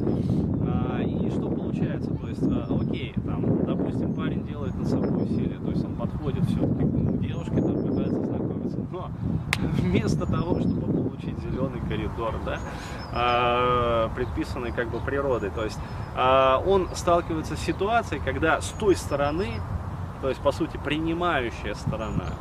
А, 0.67 1.01
и 1.01 1.29
что 1.29 1.49
получается? 1.49 2.13
То 2.15 2.27
есть, 2.27 2.43
а, 2.43 2.67
окей, 2.69 3.13
там, 3.25 3.65
допустим, 3.65 4.13
парень 4.13 4.45
делает 4.45 4.75
носовую 4.75 5.23
усилие, 5.23 5.59
то 5.59 5.71
есть 5.71 5.85
он 5.85 5.95
подходит 5.95 6.45
все-таки 6.45 6.83
к 6.85 7.19
девушке, 7.19 7.55
там 7.55 7.83
пытается 7.83 8.23
знакомиться. 8.23 8.77
Но 8.91 9.09
вместо 9.79 10.25
того, 10.25 10.59
чтобы 10.59 10.91
получить 10.91 11.39
зеленый 11.39 11.81
коридор, 11.87 12.35
да, 12.45 12.59
а, 13.13 14.09
предписанный 14.15 14.71
как 14.71 14.89
бы 14.89 14.99
природой, 14.99 15.49
то 15.49 15.63
есть 15.63 15.79
он 16.65 16.87
сталкивается 16.93 17.57
с 17.57 17.59
ситуацией, 17.59 18.21
когда 18.23 18.61
с 18.61 18.69
той 18.69 18.95
стороны, 18.95 19.59
то 20.21 20.29
есть 20.29 20.39
по 20.39 20.53
сути 20.53 20.79
принимающая 20.81 21.73
сторона, 21.73 22.35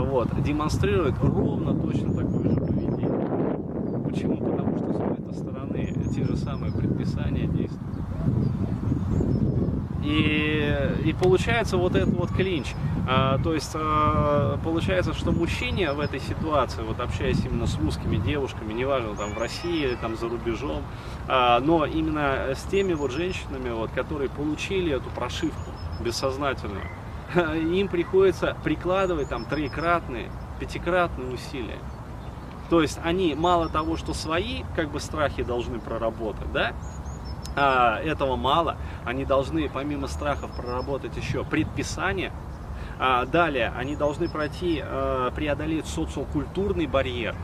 вот, 0.00 0.28
демонстрирует 0.42 1.14
ровно 1.20 1.74
точно 1.74 2.14
такое 2.14 2.50
же 2.50 2.60
поведение. 2.60 3.08
Почему? 4.08 4.36
Потому 4.36 4.78
что 4.78 4.92
с 4.92 5.18
этой 5.18 5.34
стороны 5.34 5.94
те 6.14 6.24
же 6.24 6.36
самые 6.36 6.72
предписания 6.72 7.46
действуют. 7.46 7.96
И, 10.06 10.72
и 11.04 11.12
получается 11.12 11.76
вот 11.76 11.96
этот 11.96 12.14
вот 12.14 12.30
клинч. 12.30 12.74
А, 13.08 13.38
то 13.38 13.54
есть 13.54 13.72
а, 13.74 14.58
получается, 14.64 15.14
что 15.14 15.32
мужчине 15.32 15.92
в 15.92 16.00
этой 16.00 16.20
ситуации, 16.20 16.82
вот 16.82 17.00
общаясь 17.00 17.44
именно 17.44 17.66
с 17.66 17.76
русскими 17.78 18.16
девушками, 18.16 18.72
неважно 18.72 19.14
там 19.14 19.34
в 19.34 19.38
России 19.38 19.84
или 19.84 19.94
там 19.96 20.16
за 20.16 20.28
рубежом, 20.28 20.82
а, 21.28 21.60
но 21.60 21.86
именно 21.86 22.52
с 22.54 22.62
теми 22.64 22.94
вот 22.94 23.12
женщинами, 23.12 23.70
вот, 23.70 23.90
которые 23.92 24.28
получили 24.28 24.92
эту 24.92 25.08
прошивку 25.10 25.70
бессознательную, 26.04 26.84
им 27.54 27.88
приходится 27.88 28.56
прикладывать 28.62 29.28
там 29.28 29.44
троекратные, 29.44 30.30
пятикратные 30.60 31.32
усилия. 31.32 31.78
То 32.70 32.82
есть 32.82 32.98
они 33.04 33.34
мало 33.34 33.68
того, 33.68 33.96
что 33.96 34.12
свои 34.12 34.62
как 34.74 34.90
бы 34.90 35.00
страхи 35.00 35.42
должны 35.42 35.78
проработать, 35.78 36.52
да, 36.52 36.72
а, 37.54 38.00
этого 38.00 38.36
мало, 38.36 38.76
они 39.04 39.24
должны 39.24 39.68
помимо 39.68 40.08
страхов 40.08 40.50
проработать 40.56 41.16
еще 41.16 41.44
предписание, 41.44 42.32
а, 42.98 43.24
далее 43.24 43.72
они 43.76 43.94
должны 43.94 44.28
пройти, 44.28 44.82
а, 44.82 45.30
преодолеть 45.30 45.86
социокультурный 45.86 46.86
барьер, 46.86 47.36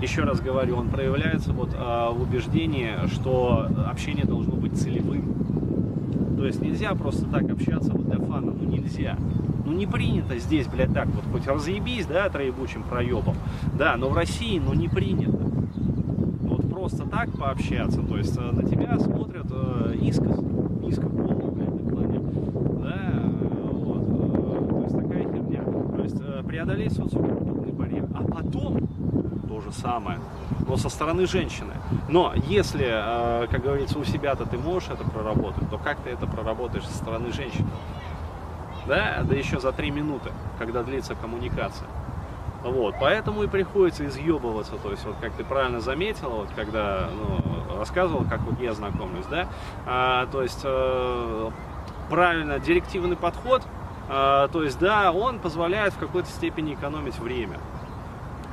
еще 0.00 0.22
раз 0.22 0.40
говорю, 0.40 0.76
он 0.76 0.90
проявляется 0.90 1.52
вот 1.52 1.70
а, 1.74 2.10
в 2.10 2.20
убеждении, 2.20 3.06
что 3.12 3.68
общение 3.88 4.24
должно 4.24 4.56
быть 4.56 4.78
целевым. 4.78 5.63
То 6.44 6.48
есть 6.48 6.60
нельзя 6.60 6.94
просто 6.94 7.24
так 7.24 7.50
общаться 7.50 7.90
вот 7.90 8.04
для 8.04 8.18
фана, 8.18 8.52
ну 8.52 8.68
нельзя. 8.68 9.16
Ну 9.64 9.72
не 9.72 9.86
принято 9.86 10.36
здесь, 10.36 10.66
блядь, 10.66 10.92
так 10.92 11.06
вот, 11.06 11.24
хоть 11.32 11.46
разъебись, 11.46 12.04
да, 12.04 12.28
троебучим 12.28 12.82
проебом, 12.82 13.34
да, 13.78 13.96
но 13.96 14.10
в 14.10 14.14
России, 14.14 14.58
ну 14.62 14.74
не 14.74 14.88
принято. 14.88 15.38
Вот 16.42 16.68
просто 16.68 17.06
так 17.06 17.30
пообщаться, 17.32 18.02
то 18.02 18.18
есть 18.18 18.36
э, 18.36 18.42
на 18.42 18.62
тебя 18.62 18.98
смотрят 18.98 19.46
э, 19.50 19.94
искос, 20.02 20.38
низко 20.82 21.06
голову, 21.08 21.50
блядь, 21.50 21.82
наклонят, 21.82 22.82
да, 22.82 23.12
э, 23.14 23.70
вот, 23.72 24.02
э, 24.02 24.68
то 24.68 24.82
есть 24.82 24.96
такая 24.98 25.22
херня. 25.22 25.62
То 25.96 26.02
есть 26.02 26.20
э, 26.20 26.42
преодолеть 26.46 26.92
социокультурный 26.92 27.72
барьер, 27.72 28.06
а 28.14 28.22
потом 28.22 28.86
то 29.48 29.62
же 29.62 29.72
самое, 29.84 30.18
но 30.66 30.76
со 30.76 30.88
стороны 30.88 31.26
женщины. 31.26 31.74
Но 32.08 32.32
если, 32.34 32.86
э, 32.88 33.46
как 33.50 33.62
говорится, 33.62 33.98
у 33.98 34.04
себя-то 34.04 34.46
ты 34.46 34.56
можешь 34.56 34.88
это 34.88 35.04
проработать, 35.04 35.68
то 35.68 35.78
как 35.78 35.98
ты 35.98 36.10
это 36.10 36.26
проработаешь 36.26 36.86
со 36.86 36.96
стороны 36.96 37.32
женщины? 37.32 37.68
Да, 38.86 39.22
да 39.22 39.34
еще 39.34 39.60
за 39.60 39.72
три 39.72 39.90
минуты, 39.90 40.30
когда 40.58 40.82
длится 40.82 41.14
коммуникация. 41.14 41.88
Вот, 42.62 42.94
поэтому 42.98 43.42
и 43.42 43.46
приходится 43.46 44.06
изъебываться, 44.06 44.76
то 44.82 44.90
есть, 44.90 45.04
вот 45.04 45.16
как 45.20 45.32
ты 45.32 45.44
правильно 45.44 45.80
заметила, 45.80 46.30
вот 46.30 46.48
когда 46.56 47.10
ну, 47.12 47.78
рассказывал, 47.78 48.24
как 48.24 48.40
вот 48.40 48.58
я 48.58 48.72
знакомлюсь, 48.72 49.26
да, 49.30 49.48
а, 49.84 50.26
то 50.32 50.42
есть 50.42 50.62
э, 50.64 51.50
правильно 52.08 52.58
директивный 52.58 53.16
подход, 53.16 53.62
а, 54.08 54.48
то 54.48 54.62
есть, 54.62 54.78
да, 54.78 55.12
он 55.12 55.40
позволяет 55.40 55.92
в 55.92 55.98
какой-то 55.98 56.28
степени 56.30 56.72
экономить 56.72 57.18
время. 57.18 57.58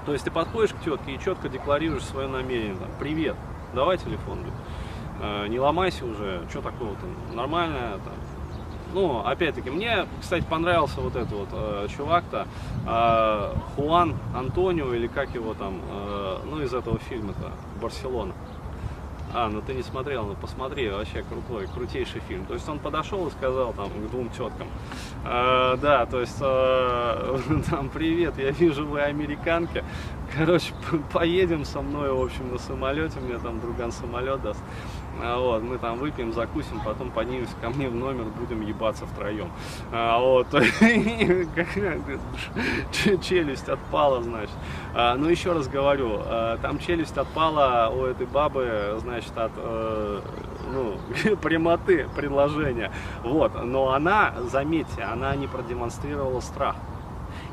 То 0.06 0.14
есть 0.14 0.26
ты 0.26 0.32
подходишь 0.32 0.72
к 0.72 0.80
тетке 0.84 1.14
и 1.14 1.20
четко 1.20 1.50
декларируешь 1.50 2.04
свое 2.04 2.28
намерение, 2.28 2.76
там, 2.76 2.90
привет, 3.00 3.36
давай 3.74 3.98
телефон, 3.98 4.40
э, 5.22 5.48
не 5.48 5.60
ломайся 5.60 6.06
уже, 6.06 6.42
что 6.50 6.62
такого-то, 6.62 7.06
нормально, 7.36 8.00
там, 8.04 8.14
ну, 8.94 9.20
опять-таки, 9.20 9.70
мне, 9.70 10.06
кстати, 10.20 10.44
понравился 10.44 11.00
вот 11.00 11.16
этот 11.16 11.32
вот 11.32 11.50
э, 11.54 11.88
чувак-то, 11.96 12.48
э, 12.86 13.54
Хуан 13.76 14.18
Антонио, 14.36 14.94
или 14.94 15.08
как 15.08 15.34
его 15.34 15.54
там, 15.54 15.80
э, 15.90 16.38
ну, 16.46 16.62
из 16.62 16.74
этого 16.74 17.00
фильма-то, 17.00 17.52
Барселона. 17.82 18.34
А, 19.34 19.48
ну 19.48 19.62
ты 19.62 19.74
не 19.74 19.82
смотрел, 19.82 20.26
ну 20.26 20.36
посмотри, 20.36 20.90
вообще 20.90 21.24
крутой, 21.24 21.68
крутейший 21.74 22.22
фильм. 22.28 22.46
То 22.46 22.54
есть 22.54 22.68
он 22.68 22.80
подошел 22.80 23.28
и 23.28 23.32
сказал 23.32 23.72
там 23.74 23.90
к 23.90 24.10
двум 24.12 24.30
теткам, 24.30 24.68
э, 25.26 25.78
да, 25.82 26.06
то 26.06 26.20
есть 26.20 26.38
э, 26.42 27.38
там, 27.70 27.90
привет, 27.90 28.38
я 28.38 28.52
вижу, 28.52 28.86
вы 28.86 29.02
американки, 29.02 29.84
короче, 30.36 30.74
поедем 31.14 31.64
со 31.64 31.82
мной, 31.82 32.12
в 32.12 32.22
общем, 32.22 32.52
на 32.52 32.58
самолете, 32.58 33.20
мне 33.22 33.38
там 33.38 33.62
друган 33.62 33.92
самолет 33.94 34.42
даст. 34.42 34.62
А, 35.20 35.40
вот, 35.40 35.64
мы 35.64 35.78
там 35.78 35.98
выпьем, 35.98 36.34
закусим, 36.34 36.82
потом 36.84 37.12
поднимемся 37.12 37.54
ко 37.62 37.70
мне 37.70 37.90
в 37.90 37.96
номер, 37.96 38.26
будем 38.40 38.62
ебаться 38.62 39.06
втроем. 39.06 39.52
А, 39.92 40.20
вот, 40.20 40.48
челюсть 43.22 43.70
отпала, 43.70 44.24
значит. 44.24 44.56
А, 44.96 45.16
ну, 45.16 45.30
еще 45.30 45.54
раз 45.54 45.68
говорю, 45.68 46.22
а, 46.26 46.58
там 46.58 46.80
челюсть 46.80 47.18
отпала 47.18 47.92
у 47.94 48.06
этой 48.06 48.26
бабы, 48.26 48.98
значит, 49.00 49.38
от 49.38 49.52
э, 49.58 50.22
ну, 50.72 51.36
прямоты 51.38 52.08
предложения. 52.16 52.92
Вот, 53.24 53.64
но 53.64 53.94
она, 53.94 54.34
заметьте, 54.52 55.04
она 55.04 55.36
не 55.36 55.48
продемонстрировала 55.48 56.40
страх. 56.40 56.76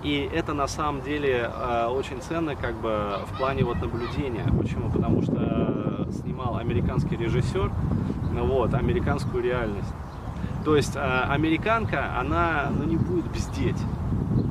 И 0.02 0.30
это 0.32 0.54
на 0.54 0.68
самом 0.68 1.02
деле 1.02 1.50
э, 1.52 1.86
очень 1.86 2.20
ценно 2.22 2.54
как 2.54 2.74
бы 2.74 3.18
в 3.32 3.36
плане 3.36 3.64
вот 3.64 3.80
наблюдения. 3.80 4.46
Почему? 4.58 4.90
Потому 4.90 5.22
что 5.22 5.37
снимал 6.12 6.56
американский 6.56 7.16
режиссер 7.16 7.70
вот, 8.32 8.74
американскую 8.74 9.42
реальность. 9.42 9.92
То 10.64 10.76
есть 10.76 10.96
э, 10.96 11.00
американка, 11.00 12.18
она 12.18 12.70
ну, 12.76 12.84
не 12.84 12.96
будет 12.96 13.26
бздеть. 13.32 13.78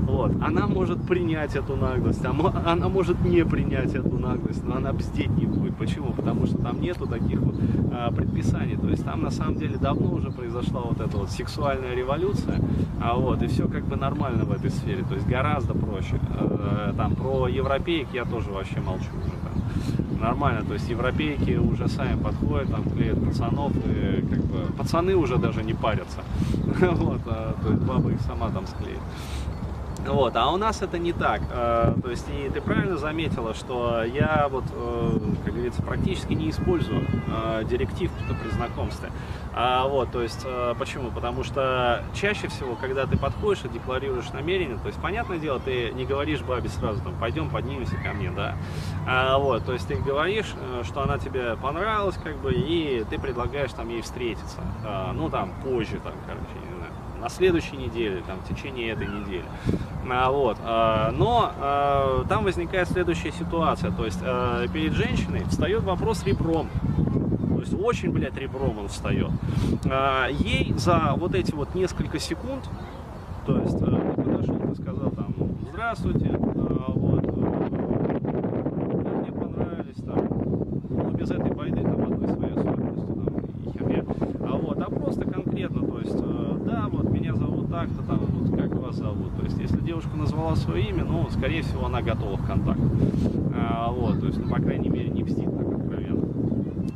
Вот. 0.07 0.31
Она 0.41 0.67
может 0.67 1.05
принять 1.05 1.55
эту 1.55 1.75
наглость, 1.75 2.23
а 2.25 2.71
она 2.71 2.87
может 2.87 3.21
не 3.23 3.43
принять 3.45 3.93
эту 3.93 4.17
наглость, 4.17 4.63
но 4.63 4.77
она 4.77 4.93
бздеть 4.93 5.29
не 5.29 5.45
будет. 5.45 5.75
Почему? 5.75 6.13
Потому 6.13 6.45
что 6.45 6.57
там 6.57 6.81
нету 6.81 7.05
таких 7.05 7.39
вот 7.39 7.55
а, 7.91 8.11
предписаний. 8.11 8.77
То 8.77 8.87
есть 8.87 9.03
там 9.03 9.21
на 9.21 9.29
самом 9.29 9.55
деле 9.55 9.77
давно 9.77 10.13
уже 10.13 10.31
произошла 10.31 10.81
вот 10.81 11.01
эта 11.01 11.17
вот 11.17 11.29
сексуальная 11.29 11.93
революция, 11.93 12.59
а 13.01 13.15
вот, 13.15 13.43
и 13.43 13.47
все 13.47 13.67
как 13.67 13.83
бы 13.85 13.97
нормально 13.97 14.45
в 14.45 14.51
этой 14.51 14.71
сфере. 14.71 15.03
То 15.07 15.15
есть 15.15 15.27
гораздо 15.27 15.73
проще. 15.73 16.19
А, 16.31 16.93
там 16.95 17.15
про 17.15 17.47
европеек 17.47 18.07
я 18.13 18.23
тоже 18.23 18.49
вообще 18.49 18.79
молчу 18.79 19.11
уже 19.21 19.31
там. 19.43 19.96
Нормально, 20.19 20.63
то 20.63 20.73
есть 20.73 20.89
европейки 20.89 21.57
уже 21.57 21.87
сами 21.87 22.21
подходят, 22.21 22.71
там 22.71 22.83
клеят 22.83 23.23
пацанов, 23.23 23.71
и 23.75 24.21
как 24.27 24.43
бы 24.45 24.73
пацаны 24.77 25.15
уже 25.15 25.37
даже 25.37 25.63
не 25.63 25.73
парятся. 25.73 26.21
Вот, 26.79 27.21
а, 27.27 27.55
то 27.61 27.69
есть 27.69 27.81
баба 27.83 28.11
их 28.11 28.21
сама 28.21 28.49
там 28.49 28.65
склеит. 28.67 28.99
Вот, 30.07 30.37
а 30.37 30.51
у 30.51 30.57
нас 30.57 30.81
это 30.81 30.97
не 30.97 31.11
так. 31.11 31.41
Э, 31.51 31.93
то 32.01 32.09
есть, 32.09 32.25
и 32.29 32.49
ты 32.49 32.61
правильно 32.61 32.97
заметила, 32.97 33.53
что 33.53 34.03
я 34.03 34.47
вот, 34.49 34.63
э, 34.71 35.19
как 35.43 35.53
говорится, 35.53 35.81
практически 35.81 36.31
не 36.31 36.49
использую 36.49 37.05
э, 37.27 37.63
директив 37.69 38.09
при 38.41 38.49
знакомстве. 38.49 39.11
А, 39.53 39.87
вот, 39.87 40.11
то 40.11 40.21
есть, 40.21 40.45
почему? 40.77 41.09
Потому 41.09 41.43
что 41.43 42.03
чаще 42.13 42.47
всего, 42.47 42.75
когда 42.75 43.07
ты 43.07 43.17
подходишь 43.17 43.65
и 43.65 43.69
декларируешь 43.69 44.31
намерение, 44.31 44.77
то 44.77 44.87
есть, 44.87 45.01
понятное 45.01 45.39
дело, 45.39 45.59
ты 45.59 45.91
не 45.93 46.05
говоришь 46.05 46.41
бабе 46.41 46.69
сразу, 46.69 47.01
там, 47.01 47.15
пойдем, 47.19 47.49
поднимемся 47.49 47.95
ко 47.95 48.13
мне, 48.13 48.29
да. 48.29 48.55
А, 49.07 49.39
вот, 49.39 49.65
то 49.65 49.73
есть, 49.73 49.87
ты 49.87 49.95
говоришь, 49.95 50.53
что 50.83 51.01
она 51.01 51.17
тебе 51.17 51.57
понравилась, 51.57 52.17
как 52.23 52.37
бы, 52.37 52.53
и 52.53 53.03
ты 53.09 53.17
предлагаешь 53.17 53.73
там 53.73 53.89
ей 53.89 54.01
встретиться. 54.01 54.59
А, 54.85 55.11
ну, 55.11 55.29
там, 55.29 55.51
позже, 55.63 55.99
там, 56.03 56.13
короче, 56.27 56.53
не 56.69 56.77
знаю, 56.77 56.93
на 57.19 57.29
следующей 57.29 57.77
неделе, 57.77 58.21
там, 58.27 58.39
в 58.39 58.47
течение 58.47 58.91
этой 58.91 59.07
недели. 59.07 59.45
А, 60.09 60.31
вот. 60.31 60.57
А, 60.63 61.11
но 61.11 61.51
а, 61.59 62.25
там 62.27 62.43
возникает 62.43 62.89
следующая 62.89 63.31
ситуация. 63.31 63.91
То 63.91 64.05
есть 64.05 64.19
перед 64.73 64.93
женщиной 64.93 65.43
встает 65.49 65.83
вопрос 65.83 66.23
ребром. 66.23 66.69
То 67.49 67.59
есть 67.59 67.73
очень, 67.73 68.11
блядь, 68.11 68.35
ребром 68.37 68.79
он 68.79 68.87
встает. 68.87 69.31
Ей 70.39 70.73
за 70.77 71.13
вот 71.17 71.33
эти 71.33 71.53
вот 71.53 71.73
несколько 71.75 72.19
секунд, 72.19 72.63
то 73.45 73.57
есть 73.57 73.79
ты 73.79 73.85
подошел, 73.85 74.59
ты 74.59 74.81
сказал 74.81 75.09
там, 75.11 75.33
здравствуйте, 75.71 76.29
вот, 76.37 77.23
девушка 89.97 90.17
назвала 90.17 90.55
свое 90.55 90.89
имя, 90.89 90.96
ну, 91.07 91.29
скорее 91.29 91.61
всего, 91.61 91.85
она 91.85 92.01
готова 92.01 92.37
к 92.37 92.45
контакту. 92.45 92.89
А, 93.55 93.91
вот, 93.91 94.19
то 94.19 94.27
есть, 94.27 94.39
ну, 94.39 94.49
по 94.49 94.61
крайней 94.61 94.89
мере, 94.89 95.09
не 95.09 95.23
мстит 95.23 95.45
так 95.57 95.67
откровенно. 95.67 96.25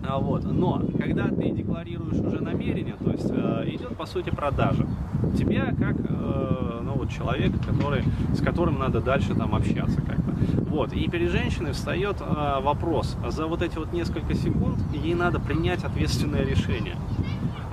А, 0.08 0.20
вот, 0.20 0.44
но, 0.44 0.84
когда 1.00 1.28
ты 1.30 1.50
декларируешь 1.52 2.20
уже 2.20 2.42
намерение, 2.42 2.96
то 3.04 3.12
есть, 3.12 3.30
э, 3.30 3.64
идет, 3.68 3.96
по 3.96 4.06
сути, 4.06 4.30
продажа. 4.30 4.86
Тебя 5.38 5.74
как, 5.78 5.96
э, 6.00 6.82
ну, 6.84 6.94
вот, 6.94 7.10
человека, 7.10 7.58
который, 7.60 8.04
с 8.34 8.42
которым 8.42 8.80
надо 8.80 9.02
дальше 9.02 9.34
там 9.36 9.56
общаться 9.56 10.02
как-то. 10.02 10.32
Вот, 10.70 10.94
и 10.94 11.08
перед 11.10 11.32
женщиной 11.32 11.74
встает 11.74 12.18
э, 12.20 12.62
вопрос, 12.62 13.18
за 13.28 13.48
вот 13.48 13.62
эти 13.62 13.78
вот 13.78 13.94
несколько 13.94 14.34
секунд 14.34 14.80
ей 14.94 15.16
надо 15.16 15.40
принять 15.40 15.84
ответственное 15.84 16.44
решение. 16.44 16.96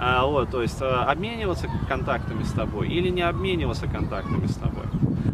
А, 0.00 0.24
вот, 0.26 0.50
то 0.50 0.62
есть 0.62 0.80
а, 0.80 1.10
обмениваться 1.10 1.66
контактами 1.88 2.44
с 2.44 2.52
тобой 2.52 2.88
или 2.88 3.08
не 3.08 3.22
обмениваться 3.22 3.88
контактами 3.88 4.46
с 4.46 4.54
тобой. 4.54 4.77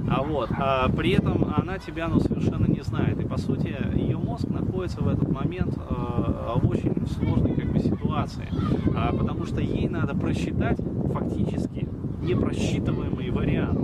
А 0.08 0.22
вот, 0.22 0.50
а 0.50 0.88
при 0.90 1.12
этом 1.12 1.52
она 1.56 1.78
тебя 1.78 2.08
ну, 2.08 2.20
совершенно 2.20 2.66
не 2.66 2.82
знает. 2.82 3.20
И 3.20 3.26
по 3.26 3.38
сути 3.38 3.76
ее 3.94 4.16
мозг 4.16 4.48
находится 4.48 5.02
в 5.02 5.08
этот 5.08 5.30
момент 5.30 5.76
а, 5.78 6.58
в 6.58 6.68
очень 6.68 6.94
сложной 7.08 7.54
как 7.54 7.72
бы, 7.72 7.78
ситуации. 7.78 8.48
А, 8.96 9.12
потому 9.12 9.46
что 9.46 9.60
ей 9.60 9.88
надо 9.88 10.14
просчитать 10.14 10.78
фактически 11.12 11.88
непросчитываемый 12.20 13.30
вариант. 13.30 13.78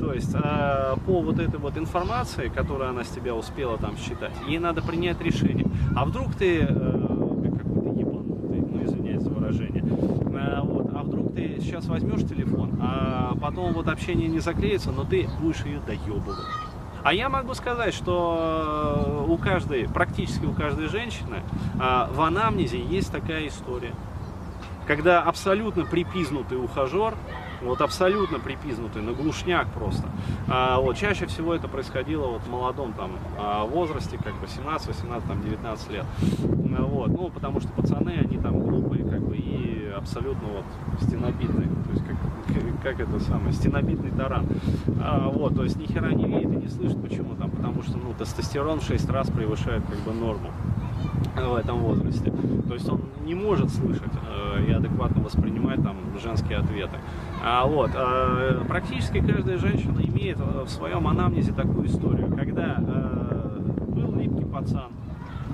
То 0.00 0.12
есть 0.12 0.34
а, 0.34 0.96
по 1.06 1.20
вот 1.20 1.38
этой 1.38 1.58
вот 1.58 1.76
информации, 1.76 2.48
которую 2.48 2.88
она 2.88 3.04
с 3.04 3.08
тебя 3.08 3.34
успела 3.34 3.76
там 3.78 3.96
считать, 3.96 4.32
ей 4.48 4.58
надо 4.58 4.82
принять 4.82 5.20
решение. 5.20 5.66
А 5.94 6.04
вдруг 6.04 6.34
ты 6.34 6.62
а, 6.62 7.06
сейчас 11.76 11.85
возьмешь 11.96 12.28
телефон, 12.28 12.78
а 12.78 13.34
потом 13.40 13.72
вот 13.72 13.88
общение 13.88 14.28
не 14.28 14.40
заклеится, 14.40 14.92
но 14.92 15.04
ты 15.04 15.28
будешь 15.40 15.64
ее 15.64 15.80
доебывать. 15.86 16.44
А 17.02 17.14
я 17.14 17.30
могу 17.30 17.54
сказать, 17.54 17.94
что 17.94 19.24
у 19.26 19.38
каждой, 19.38 19.88
практически 19.88 20.44
у 20.44 20.52
каждой 20.52 20.88
женщины 20.88 21.36
э, 21.80 22.06
в 22.12 22.20
анамнезе 22.20 22.78
есть 22.78 23.10
такая 23.12 23.46
история. 23.46 23.94
Когда 24.86 25.22
абсолютно 25.22 25.84
припизнутый 25.84 26.62
ухажер 26.62 27.14
вот 27.62 27.80
абсолютно 27.80 28.38
припизнутый, 28.38 29.02
на 29.02 29.12
глушняк 29.12 29.68
просто. 29.68 30.04
А, 30.48 30.80
вот 30.80 30.96
чаще 30.96 31.26
всего 31.26 31.54
это 31.54 31.68
происходило 31.68 32.26
вот 32.26 32.42
в 32.42 32.50
молодом 32.50 32.92
там 32.92 33.12
а, 33.38 33.64
возрасте, 33.64 34.18
как 34.22 34.34
бы 34.40 34.46
17, 34.46 34.88
18, 34.88 35.28
там 35.28 35.42
19 35.42 35.90
лет. 35.90 36.04
А, 36.78 36.82
вот, 36.82 37.08
ну, 37.08 37.30
потому 37.30 37.60
что 37.60 37.68
пацаны, 37.68 38.18
они 38.20 38.38
там 38.38 38.60
глупые, 38.60 39.04
как 39.04 39.20
бы, 39.20 39.36
и 39.36 39.90
абсолютно 39.96 40.48
вот 40.48 40.64
стенобитные, 41.02 41.68
то 41.68 41.90
есть 41.92 42.04
как, 42.04 42.16
как 42.82 43.00
это 43.00 43.20
самое, 43.20 43.52
стенобитный 43.52 44.10
таран. 44.10 44.46
А, 45.00 45.28
вот, 45.28 45.54
то 45.54 45.64
есть 45.64 45.76
ни 45.76 45.86
хера 45.86 46.12
не 46.12 46.24
видит 46.24 46.52
и 46.52 46.56
не 46.56 46.68
слышит, 46.68 47.00
почему 47.00 47.34
там, 47.36 47.50
потому 47.50 47.82
что, 47.82 47.96
ну, 47.96 48.12
тестостерон 48.18 48.80
в 48.80 48.84
6 48.84 49.08
раз 49.10 49.30
превышает 49.30 49.82
как 49.86 49.98
бы 50.00 50.12
норму 50.12 50.50
в 51.34 51.54
этом 51.54 51.78
возрасте. 51.78 52.32
То 52.68 52.74
есть 52.74 52.88
он 52.88 53.00
не 53.24 53.34
может 53.34 53.70
слышать 53.70 54.12
э, 54.28 54.35
и 54.58 54.72
адекватно 54.72 55.22
воспринимать 55.22 55.82
там 55.82 55.96
женские 56.22 56.58
ответы. 56.58 56.96
А, 57.44 57.66
вот, 57.66 57.90
э, 57.94 58.62
практически 58.68 59.20
каждая 59.20 59.58
женщина 59.58 60.00
имеет 60.00 60.38
в 60.38 60.68
своем 60.68 61.06
анамнезе 61.06 61.52
такую 61.52 61.86
историю, 61.86 62.30
когда 62.34 62.76
э, 62.78 63.60
был 63.88 64.14
липкий 64.16 64.44
пацан, 64.44 64.90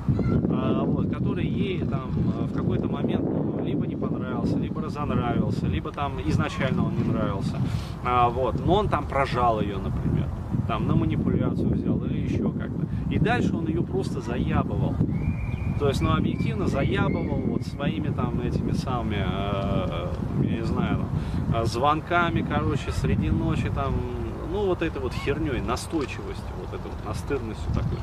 э, 0.08 0.82
вот, 0.84 1.10
который 1.10 1.46
ей 1.46 1.84
там 1.84 2.10
в 2.10 2.54
какой-то 2.54 2.88
момент 2.88 3.24
ну, 3.24 3.64
либо 3.64 3.86
не 3.86 3.96
понравился, 3.96 4.58
либо 4.58 4.82
разонравился, 4.82 5.66
либо 5.66 5.90
там 5.90 6.14
изначально 6.26 6.86
он 6.86 6.94
не 6.96 7.04
нравился. 7.04 7.56
А, 8.04 8.28
вот, 8.28 8.64
но 8.64 8.74
он 8.74 8.88
там 8.88 9.06
прожал 9.06 9.60
ее, 9.60 9.76
например, 9.78 10.28
там 10.66 10.86
на 10.86 10.94
манипуляцию 10.94 11.70
взял 11.70 12.02
или 12.04 12.20
еще 12.20 12.50
как-то. 12.50 12.86
И 13.10 13.18
дальше 13.18 13.54
он 13.54 13.66
ее 13.66 13.82
просто 13.82 14.20
заябывал. 14.20 14.94
То 15.82 15.88
есть, 15.88 16.00
ну, 16.00 16.12
объективно 16.12 16.68
заябывал 16.68 17.40
вот 17.40 17.64
своими 17.64 18.06
там 18.06 18.40
этими 18.40 18.70
самыми, 18.70 19.16
э, 19.16 20.06
я 20.44 20.56
не 20.58 20.64
знаю, 20.64 21.06
там, 21.50 21.66
звонками, 21.66 22.46
короче, 22.48 22.92
среди 22.92 23.30
ночи 23.30 23.68
там, 23.74 23.92
ну, 24.52 24.66
вот 24.66 24.80
этой 24.80 25.02
вот 25.02 25.12
херней, 25.12 25.60
настойчивостью, 25.60 26.54
вот 26.60 26.68
этой 26.68 26.88
вот 26.88 27.04
настырностью 27.04 27.72
такой, 27.74 27.98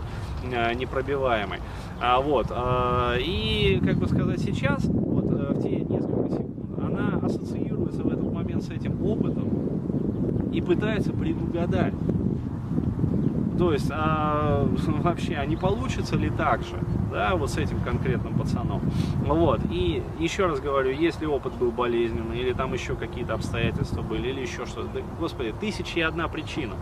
э, 0.52 0.74
непробиваемой. 0.74 1.60
А, 2.02 2.20
вот, 2.20 2.48
э, 2.50 3.20
и, 3.22 3.82
как 3.82 3.96
бы 3.96 4.08
сказать, 4.08 4.42
сейчас, 4.42 4.84
вот 4.84 5.32
э, 5.32 5.54
в 5.54 5.62
те 5.62 5.78
несколько 5.78 6.32
секунд, 6.32 6.80
она 6.84 7.26
ассоциируется 7.26 8.04
в 8.04 8.10
этот 8.10 8.30
момент 8.34 8.62
с 8.62 8.72
этим 8.72 9.02
опытом 9.06 9.48
и 10.52 10.60
пытается 10.60 11.14
предугадать. 11.14 11.94
То 13.58 13.72
есть, 13.72 13.90
а, 13.90 14.68
вообще, 15.02 15.36
а 15.36 15.46
не 15.46 15.56
получится 15.56 16.18
ли 16.18 16.30
так 16.30 16.64
же? 16.64 16.76
Да, 17.10 17.36
вот 17.36 17.50
с 17.50 17.58
этим 17.58 17.82
конкретным 17.82 18.34
пацаном. 18.34 18.82
Вот, 19.18 19.62
и 19.70 20.04
еще 20.20 20.46
раз 20.46 20.60
говорю, 20.60 20.92
если 20.92 21.26
опыт 21.26 21.54
был 21.54 21.72
болезненный, 21.72 22.40
или 22.40 22.54
там 22.54 22.74
еще 22.74 22.96
какие-то 22.96 23.34
обстоятельства 23.34 24.02
были, 24.02 24.30
или 24.30 24.42
еще 24.42 24.66
что-то, 24.66 24.90
да, 24.94 25.00
господи, 25.20 25.54
тысяча 25.60 26.00
и 26.00 26.02
одна 26.02 26.28
причина. 26.28 26.76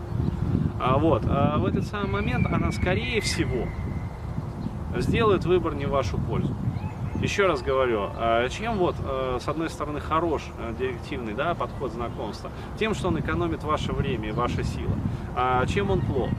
А, 0.80 0.98
вот, 0.98 1.24
а 1.26 1.58
в 1.58 1.66
этот 1.66 1.84
самый 1.86 2.10
момент 2.10 2.46
она, 2.46 2.70
скорее 2.72 3.20
всего, 3.20 3.66
сделает 4.96 5.44
выбор 5.44 5.74
не 5.74 5.86
в 5.86 5.90
вашу 5.90 6.18
пользу. 6.18 6.54
Еще 7.20 7.46
раз 7.46 7.62
говорю, 7.62 8.10
а 8.16 8.48
чем 8.48 8.78
вот, 8.78 8.94
э, 9.00 9.38
с 9.40 9.48
одной 9.48 9.70
стороны, 9.70 9.98
хорош 9.98 10.42
э, 10.56 10.72
директивный 10.78 11.34
да, 11.34 11.54
подход 11.54 11.92
знакомства? 11.92 12.52
Тем, 12.78 12.94
что 12.94 13.08
он 13.08 13.18
экономит 13.18 13.64
ваше 13.64 13.92
время 13.92 14.28
и 14.28 14.32
ваши 14.32 14.62
силы. 14.62 14.92
А 15.34 15.66
чем 15.66 15.90
он 15.90 16.00
плох? 16.00 16.30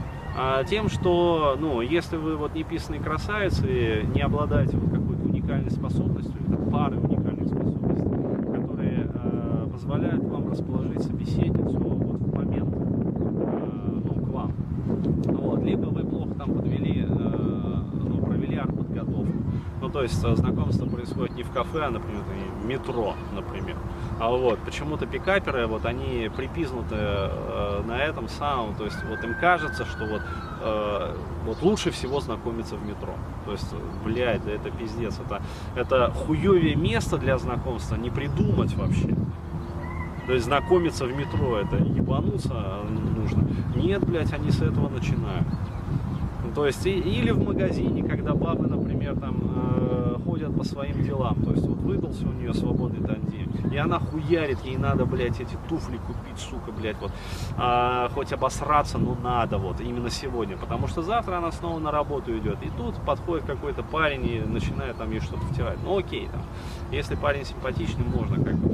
А 0.42 0.64
тем, 0.64 0.88
что, 0.88 1.54
ну, 1.60 1.82
если 1.82 2.16
вы 2.16 2.34
вот 2.38 2.54
не 2.54 2.98
красавец 2.98 3.62
и 3.62 4.06
не 4.14 4.22
обладаете 4.22 4.78
вот 4.78 4.90
какой-то 4.90 5.24
уникальной 5.24 5.70
способностью, 5.70 6.34
там 6.48 6.70
пары 6.70 6.96
уникальных 6.96 7.46
способностей, 7.46 8.08
которые 8.46 9.10
э, 9.12 9.68
позволяют 9.70 10.24
вам 10.24 10.50
расположить 10.50 11.02
собеседницу 11.02 11.78
вот 11.78 12.22
в 12.22 12.34
момент, 12.34 12.74
э, 12.74 14.00
ну, 14.02 14.14
к 14.14 14.28
вам. 14.28 14.54
Вот. 15.26 15.62
Либо 15.62 15.84
вы 15.88 16.04
плохо 16.04 16.32
там 16.32 16.54
подвели, 16.54 17.04
э, 17.06 17.82
ну, 17.92 18.24
провели 18.24 18.56
арт-подготовку. 18.56 19.34
Ну, 19.82 19.89
то 20.00 20.04
есть 20.04 20.24
э, 20.24 20.34
знакомство 20.34 20.86
происходит 20.86 21.36
не 21.36 21.42
в 21.42 21.50
кафе, 21.50 21.82
а, 21.82 21.90
например, 21.90 22.22
в 22.62 22.64
метро, 22.64 23.14
например. 23.34 23.76
А 24.18 24.30
вот 24.30 24.58
почему-то 24.60 25.04
пикаперы, 25.04 25.66
вот 25.66 25.84
они 25.84 26.30
припизнуты 26.34 26.94
э, 26.96 27.82
на 27.86 27.98
этом 27.98 28.26
самом, 28.30 28.74
то 28.76 28.86
есть 28.86 28.96
вот 29.04 29.22
им 29.22 29.34
кажется, 29.38 29.84
что 29.84 30.06
вот, 30.06 30.22
э, 30.62 31.16
вот 31.44 31.60
лучше 31.60 31.90
всего 31.90 32.18
знакомиться 32.20 32.76
в 32.76 32.86
метро. 32.86 33.12
То 33.44 33.52
есть, 33.52 33.74
блядь, 34.02 34.42
да 34.42 34.52
это 34.52 34.70
пиздец, 34.70 35.18
это, 35.22 35.42
это 35.76 36.10
хуевее 36.12 36.76
место 36.76 37.18
для 37.18 37.36
знакомства 37.36 37.96
не 37.96 38.08
придумать 38.08 38.74
вообще. 38.76 39.14
То 40.26 40.32
есть 40.32 40.46
знакомиться 40.46 41.04
в 41.04 41.14
метро, 41.14 41.58
это 41.58 41.76
ебануться 41.76 42.54
нужно. 42.88 43.46
Нет, 43.76 44.02
блядь, 44.06 44.32
они 44.32 44.50
с 44.50 44.62
этого 44.62 44.88
начинают. 44.88 45.46
То 46.54 46.66
есть 46.66 46.84
или 46.86 47.30
в 47.30 47.44
магазине, 47.44 48.02
когда 48.02 48.34
бабы, 48.34 48.66
например, 48.66 49.16
там 49.20 49.36
ходят 50.50 50.56
по 50.56 50.64
своим 50.64 51.02
делам. 51.02 51.34
То 51.42 51.52
есть 51.52 51.66
вот 51.66 51.78
выдался 51.78 52.26
у 52.26 52.32
нее 52.32 52.52
свободный 52.54 53.06
тандем. 53.06 53.50
И 53.72 53.76
она 53.76 53.98
хуярит, 53.98 54.58
ей 54.64 54.76
надо, 54.76 55.04
блядь, 55.04 55.40
эти 55.40 55.56
туфли 55.68 55.98
купить, 55.98 56.38
сука, 56.38 56.72
блядь, 56.72 56.96
вот. 57.00 57.12
А, 57.56 58.08
хоть 58.14 58.32
обосраться, 58.32 58.98
но 58.98 59.16
надо 59.22 59.58
вот, 59.58 59.80
именно 59.80 60.10
сегодня. 60.10 60.56
Потому 60.56 60.88
что 60.88 61.02
завтра 61.02 61.38
она 61.38 61.52
снова 61.52 61.78
на 61.78 61.90
работу 61.90 62.36
идет. 62.36 62.62
И 62.62 62.70
тут 62.76 62.94
подходит 63.06 63.46
какой-то 63.46 63.82
парень 63.82 64.26
и 64.26 64.40
начинает 64.40 64.96
там 64.96 65.10
ей 65.10 65.20
что-то 65.20 65.42
втирать. 65.46 65.78
Ну 65.84 65.98
окей, 65.98 66.28
там. 66.32 66.42
Если 66.90 67.14
парень 67.14 67.44
симпатичный, 67.44 68.04
можно 68.04 68.42
как 68.42 68.56
бы. 68.56 68.70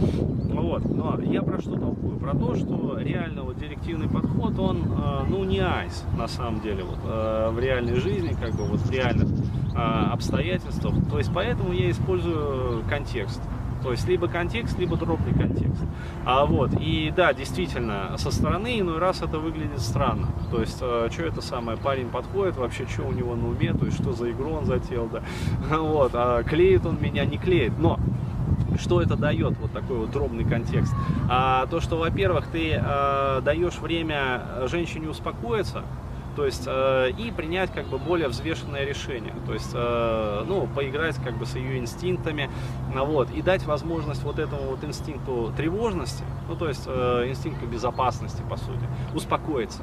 Вот. 0.56 0.84
Но 0.84 1.20
я 1.20 1.42
про 1.42 1.60
что 1.60 1.76
толкую? 1.76 2.18
Про 2.18 2.32
то, 2.32 2.54
что 2.54 2.98
реально 2.98 3.42
вот 3.42 3.58
директивный 3.58 4.08
подход, 4.08 4.58
он, 4.58 4.78
э, 4.78 5.24
ну, 5.28 5.44
не 5.44 5.60
айс, 5.60 6.04
на 6.18 6.26
самом 6.26 6.60
деле, 6.60 6.82
вот, 6.82 6.98
э, 7.04 7.50
в 7.52 7.58
реальной 7.58 7.96
жизни, 7.96 8.34
как 8.40 8.54
бы, 8.54 8.64
вот 8.64 8.80
в 8.80 8.90
реальных 8.90 9.35
обстоятельствах. 9.76 10.94
То 11.10 11.18
есть 11.18 11.30
поэтому 11.32 11.72
я 11.72 11.90
использую 11.90 12.82
контекст. 12.88 13.40
То 13.82 13.92
есть 13.92 14.08
либо 14.08 14.26
контекст, 14.26 14.78
либо 14.78 14.96
дробный 14.96 15.32
контекст. 15.32 15.84
А 16.24 16.44
вот, 16.44 16.70
и 16.80 17.12
да, 17.14 17.32
действительно, 17.32 18.14
со 18.16 18.30
стороны 18.30 18.80
иной 18.80 18.98
раз 18.98 19.22
это 19.22 19.38
выглядит 19.38 19.80
странно. 19.80 20.28
То 20.50 20.60
есть, 20.60 20.78
э, 20.80 21.08
что 21.12 21.22
это 21.22 21.40
самое, 21.40 21.78
парень 21.78 22.08
подходит, 22.08 22.56
вообще, 22.56 22.86
что 22.86 23.02
у 23.02 23.12
него 23.12 23.36
на 23.36 23.48
уме, 23.48 23.72
то 23.74 23.84
есть, 23.86 24.00
что 24.00 24.12
за 24.12 24.30
игру 24.32 24.50
он 24.54 24.64
затеял, 24.64 25.06
да. 25.06 25.22
Вот, 25.78 26.12
а 26.14 26.42
клеит 26.42 26.84
он 26.84 27.00
меня, 27.00 27.24
не 27.24 27.38
клеит. 27.38 27.78
Но 27.78 28.00
что 28.80 29.00
это 29.00 29.16
дает, 29.16 29.56
вот 29.58 29.72
такой 29.72 29.98
вот 29.98 30.10
дробный 30.10 30.44
контекст? 30.44 30.94
А, 31.30 31.66
то, 31.66 31.80
что, 31.80 31.96
во-первых, 31.96 32.46
ты 32.48 32.80
а, 32.82 33.40
даешь 33.40 33.78
время 33.78 34.42
женщине 34.66 35.08
успокоиться, 35.08 35.82
То 36.36 36.44
есть, 36.44 36.64
э, 36.66 37.10
и 37.16 37.30
принять 37.30 37.72
как 37.72 37.86
бы 37.86 37.98
более 37.98 38.28
взвешенное 38.28 38.84
решение. 38.84 39.34
То 39.46 39.54
есть, 39.54 39.70
э, 39.72 40.44
ну, 40.46 40.68
поиграть 40.68 41.16
как 41.16 41.38
бы 41.38 41.46
с 41.46 41.56
ее 41.56 41.78
инстинктами, 41.78 42.50
ну, 42.94 43.06
вот, 43.06 43.30
и 43.30 43.40
дать 43.40 43.64
возможность 43.64 44.22
вот 44.22 44.38
этому 44.38 44.62
вот 44.70 44.84
инстинкту 44.84 45.52
тревожности, 45.56 46.24
ну, 46.48 46.54
то 46.54 46.68
есть, 46.68 46.84
э, 46.86 47.24
инстинкту 47.28 47.66
безопасности, 47.66 48.42
по 48.48 48.56
сути, 48.56 48.86
успокоиться. 49.14 49.82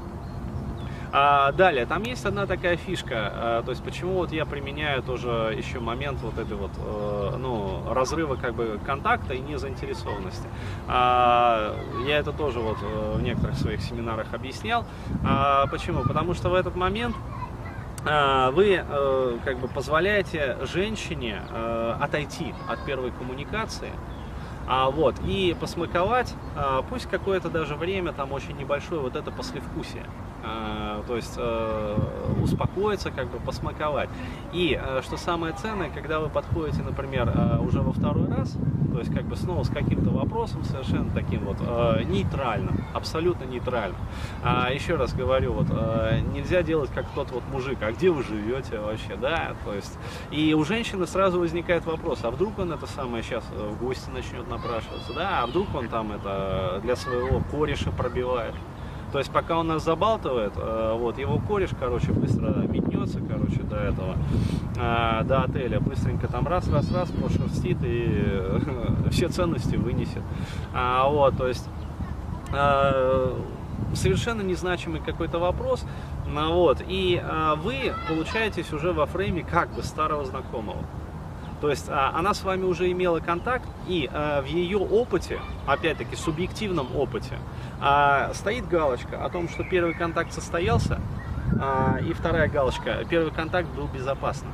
А, 1.15 1.51
далее, 1.51 1.85
там 1.85 2.01
есть 2.01 2.25
одна 2.25 2.47
такая 2.47 2.75
фишка, 2.75 3.31
а, 3.31 3.61
то 3.61 3.69
есть 3.69 3.83
почему 3.83 4.13
вот 4.13 4.31
я 4.31 4.45
применяю 4.45 5.03
тоже 5.03 5.53
еще 5.55 5.79
момент 5.79 6.19
вот 6.23 6.39
этой 6.39 6.57
вот, 6.57 6.71
э, 6.75 7.35
ну, 7.37 7.83
разрыва 7.87 8.35
как 8.35 8.55
бы 8.55 8.79
контакта 8.83 9.35
и 9.35 9.39
незаинтересованности. 9.39 10.47
А, 10.87 11.75
я 12.07 12.17
это 12.17 12.31
тоже 12.31 12.59
вот 12.59 12.77
э, 12.81 13.13
в 13.15 13.21
некоторых 13.21 13.55
своих 13.57 13.81
семинарах 13.81 14.33
объяснял. 14.33 14.85
А, 15.23 15.67
почему? 15.67 16.01
Потому 16.01 16.33
что 16.33 16.49
в 16.49 16.55
этот 16.55 16.75
момент 16.75 17.15
а, 18.07 18.49
вы 18.49 18.83
э, 18.83 19.37
как 19.45 19.59
бы 19.59 19.67
позволяете 19.67 20.57
женщине 20.63 21.41
отойти 21.99 22.55
от 22.67 22.83
первой 22.85 23.11
коммуникации, 23.11 23.91
а, 24.65 24.89
вот, 24.89 25.15
и 25.27 25.55
посмаковать, 25.59 26.33
а, 26.55 26.81
пусть 26.83 27.07
какое-то 27.07 27.49
даже 27.49 27.75
время, 27.75 28.13
там 28.13 28.31
очень 28.31 28.57
небольшое, 28.57 29.01
вот 29.01 29.15
это 29.15 29.29
послевкусие. 29.29 30.05
А, 30.45 31.01
то 31.07 31.15
есть 31.15 31.35
э, 31.37 31.97
успокоиться, 32.41 33.11
как 33.11 33.29
бы 33.29 33.39
посмаковать. 33.39 34.09
И 34.51 34.79
э, 34.79 35.01
что 35.01 35.15
самое 35.15 35.53
ценное, 35.53 35.89
когда 35.89 36.19
вы 36.19 36.27
подходите, 36.27 36.81
например, 36.81 37.31
э, 37.33 37.59
уже 37.59 37.79
во 37.79 37.93
второй 37.93 38.27
раз, 38.27 38.57
то 38.91 38.99
есть 38.99 39.13
как 39.13 39.23
бы 39.23 39.37
снова 39.37 39.63
с 39.63 39.69
каким-то 39.69 40.09
вопросом 40.09 40.63
совершенно 40.65 41.09
таким 41.11 41.45
вот 41.45 41.57
нейтральным, 42.05 42.85
абсолютно 42.93 43.45
нейтральным. 43.45 43.97
А 44.43 44.71
еще 44.71 44.95
раз 44.95 45.13
говорю, 45.13 45.53
вот 45.53 45.67
нельзя 46.31 46.61
делать 46.61 46.91
как 46.93 47.07
тот 47.15 47.31
вот 47.31 47.43
мужик, 47.51 47.79
а 47.81 47.91
где 47.91 48.11
вы 48.11 48.21
живете 48.21 48.77
вообще, 48.77 49.15
да, 49.15 49.55
то 49.65 49.73
есть 49.73 49.97
и 50.29 50.53
у 50.53 50.63
женщины 50.63 51.07
сразу 51.07 51.39
возникает 51.39 51.85
вопрос, 51.87 52.19
а 52.21 52.29
вдруг 52.29 52.59
он 52.59 52.71
это 52.71 52.85
самое 52.85 53.23
сейчас 53.23 53.43
в 53.45 53.79
гости 53.79 54.11
начнет 54.11 54.47
напрашиваться, 54.47 55.11
да, 55.15 55.41
а 55.41 55.47
вдруг 55.47 55.73
он 55.73 55.87
там 55.87 56.11
это 56.11 56.79
для 56.83 56.95
своего 56.95 57.41
кореша 57.51 57.89
пробивает. 57.91 58.53
То 59.13 59.19
есть 59.19 59.29
пока 59.29 59.59
он 59.59 59.67
нас 59.67 59.83
забалтывает, 59.85 60.53
э, 60.57 60.97
вот 60.97 61.19
его 61.19 61.37
кореш, 61.37 61.69
короче, 61.79 62.11
быстро 62.11 62.49
метнется, 62.67 63.19
короче, 63.19 63.61
до 63.61 63.75
этого, 63.75 64.15
э, 64.75 65.23
до 65.25 65.43
отеля, 65.43 65.79
быстренько 65.79 66.27
там 66.27 66.47
раз, 66.47 66.67
раз, 66.67 66.91
раз, 66.91 67.11
прошерстит 67.11 67.77
и 67.83 68.43
все 69.11 69.29
ценности 69.29 69.75
вынесет. 69.75 70.23
А, 70.73 71.07
вот, 71.07 71.37
то 71.37 71.47
есть 71.47 71.69
э, 72.53 73.37
совершенно 73.93 74.41
незначимый 74.41 74.99
какой-то 74.99 75.37
вопрос, 75.37 75.85
ну, 76.27 76.51
вот, 76.51 76.81
и 76.87 77.21
вы 77.57 77.93
получаетесь 78.07 78.73
уже 78.73 78.93
во 78.93 79.05
фрейме 79.05 79.43
как 79.43 79.71
бы 79.75 79.83
старого 79.83 80.25
знакомого. 80.25 80.79
То 81.63 81.69
есть 81.69 81.85
а, 81.87 82.11
она 82.13 82.33
с 82.33 82.43
вами 82.43 82.65
уже 82.65 82.91
имела 82.91 83.21
контакт, 83.21 83.65
и 83.87 84.09
а, 84.11 84.41
в 84.41 84.45
ее 84.47 84.79
опыте, 84.79 85.39
опять-таки 85.65 86.17
субъективном 86.17 86.93
опыте, 86.93 87.39
а, 87.79 88.31
стоит 88.33 88.67
галочка 88.67 89.23
о 89.23 89.29
том, 89.29 89.47
что 89.47 89.63
первый 89.63 89.93
контакт 89.93 90.33
состоялся, 90.33 90.99
и 92.05 92.11
вторая 92.11 92.49
галочка, 92.49 93.05
первый 93.09 93.31
контакт 93.31 93.69
был 93.69 93.87
безопасным. 93.87 94.51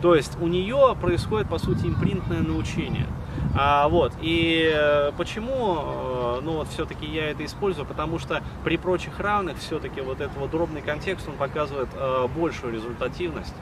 То 0.00 0.14
есть 0.14 0.40
у 0.40 0.46
нее 0.46 0.96
происходит, 0.98 1.50
по 1.50 1.58
сути, 1.58 1.88
импринтное 1.88 2.40
научение. 2.40 3.06
А, 3.54 3.88
вот, 3.88 4.12
и 4.22 4.72
э, 4.74 5.12
почему, 5.18 5.76
э, 5.76 6.40
ну 6.42 6.52
вот 6.52 6.68
все-таки 6.68 7.04
я 7.04 7.30
это 7.30 7.44
использую, 7.44 7.86
потому 7.86 8.18
что 8.18 8.42
при 8.64 8.76
прочих 8.78 9.20
равных 9.20 9.58
все-таки 9.58 10.00
вот 10.00 10.20
этот 10.20 10.36
вот 10.36 10.50
дробный 10.50 10.80
контекст, 10.80 11.28
он 11.28 11.34
показывает 11.34 11.88
э, 11.94 12.28
большую 12.34 12.72
результативность 12.72 13.54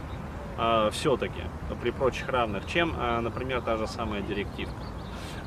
э, 0.58 0.90
все-таки 0.92 1.42
при 1.80 1.90
прочих 1.90 2.28
равных, 2.28 2.66
чем, 2.66 2.94
э, 2.98 3.20
например, 3.20 3.62
та 3.62 3.76
же 3.76 3.86
самая 3.86 4.20
директивка. 4.20 4.74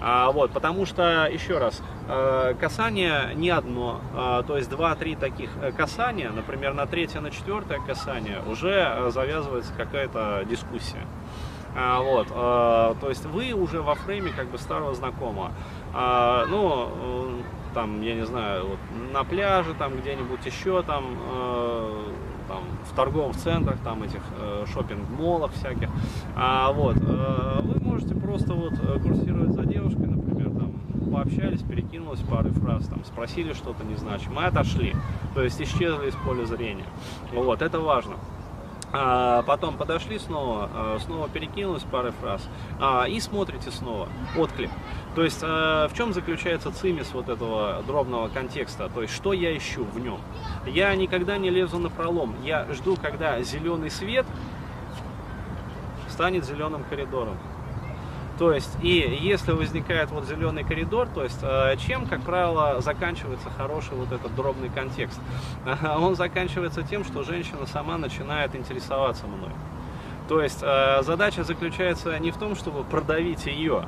А, 0.01 0.31
вот, 0.31 0.51
потому 0.51 0.85
что, 0.85 1.25
еще 1.31 1.57
раз, 1.57 1.81
касание 2.59 3.33
не 3.33 3.49
одно, 3.49 4.01
то 4.45 4.57
есть 4.57 4.69
два-три 4.69 5.15
таких 5.15 5.49
э, 5.61 5.71
касания, 5.71 6.29
например, 6.31 6.73
на 6.73 6.85
третье, 6.85 7.21
на 7.21 7.31
четвертое 7.31 7.79
касание 7.79 8.41
уже 8.45 9.09
завязывается 9.09 9.73
какая-то 9.73 10.43
дискуссия. 10.49 11.07
А, 11.77 12.01
вот, 12.01 12.27
то 12.27 13.09
есть 13.09 13.25
вы 13.25 13.53
уже 13.53 13.81
во 13.81 13.95
фрейме 13.95 14.31
как 14.31 14.47
бы 14.49 14.57
старого 14.57 14.93
знакомого. 14.93 15.51
А, 15.93 16.45
ну, 16.47 17.41
там, 17.73 18.01
я 18.01 18.15
не 18.15 18.25
знаю, 18.25 18.67
вот, 18.67 18.79
на 19.13 19.23
пляже, 19.23 19.73
там 19.75 19.95
где-нибудь 19.95 20.45
еще, 20.45 20.83
там, 20.83 21.17
в 22.89 22.95
торговых 22.95 23.35
центрах, 23.35 23.77
там 23.83 24.03
этих 24.03 24.21
э, 24.39 24.65
шопинг-молах 24.73 25.51
всяких. 25.53 25.89
А, 26.35 26.71
вот, 26.71 26.97
э, 26.97 27.59
вы 27.61 27.79
можете 27.79 28.15
просто 28.15 28.53
вот 28.53 28.73
э, 28.73 28.99
курсировать 28.99 29.51
за 29.53 29.65
девушкой, 29.65 30.07
например, 30.07 30.51
там, 30.51 30.71
пообщались, 31.11 31.61
перекинулась 31.61 32.19
парой 32.19 32.51
фраз, 32.51 32.87
там, 32.87 33.03
спросили 33.05 33.53
что-то 33.53 33.83
незначимое, 33.83 34.47
отошли, 34.47 34.93
то 35.33 35.43
есть 35.43 35.61
исчезли 35.61 36.09
из 36.09 36.15
поля 36.15 36.45
зрения. 36.45 36.85
Вот, 37.33 37.61
это 37.61 37.79
важно. 37.79 38.15
А 38.97 39.41
потом 39.41 39.75
подошли 39.75 40.17
снова, 40.17 40.69
а, 40.73 40.99
снова 40.99 41.27
перекинулись 41.27 41.83
парой 41.83 42.13
фраз 42.13 42.47
а, 42.79 43.03
и 43.03 43.19
смотрите 43.19 43.69
снова, 43.69 44.07
отклик. 44.37 44.69
То 45.15 45.23
есть 45.23 45.41
а, 45.43 45.89
в 45.89 45.97
чем 45.97 46.13
заключается 46.13 46.71
цимис 46.71 47.11
вот 47.13 47.27
этого 47.27 47.83
дробного 47.85 48.29
контекста, 48.29 48.89
то 48.93 49.01
есть 49.01 49.13
что 49.13 49.33
я 49.33 49.55
ищу 49.57 49.83
в 49.83 49.99
нем. 49.99 50.21
Я 50.65 50.95
никогда 50.95 51.37
не 51.37 51.49
лезу 51.49 51.77
на 51.77 51.89
пролом, 51.89 52.35
я 52.45 52.65
жду, 52.71 52.95
когда 52.95 53.41
зеленый 53.41 53.91
свет 53.91 54.25
станет 56.07 56.45
зеленым 56.45 56.85
коридором. 56.85 57.37
То 58.37 58.51
есть, 58.51 58.71
и 58.81 59.17
если 59.21 59.53
возникает 59.53 60.11
вот 60.11 60.25
зеленый 60.25 60.63
коридор, 60.63 61.07
то 61.07 61.23
есть, 61.23 61.39
э, 61.41 61.77
чем, 61.77 62.05
как 62.05 62.21
правило, 62.21 62.81
заканчивается 62.81 63.49
хороший 63.49 63.95
вот 63.95 64.11
этот 64.11 64.35
дробный 64.35 64.69
контекст? 64.69 65.19
Он 65.97 66.15
заканчивается 66.15 66.83
тем, 66.83 67.05
что 67.05 67.23
женщина 67.23 67.65
сама 67.65 67.97
начинает 67.97 68.55
интересоваться 68.55 69.25
мной. 69.27 69.51
То 70.27 70.41
есть, 70.41 70.59
э, 70.61 71.01
задача 71.03 71.43
заключается 71.43 72.17
не 72.19 72.31
в 72.31 72.37
том, 72.37 72.55
чтобы 72.55 72.83
продавить 72.83 73.45
ее, 73.45 73.85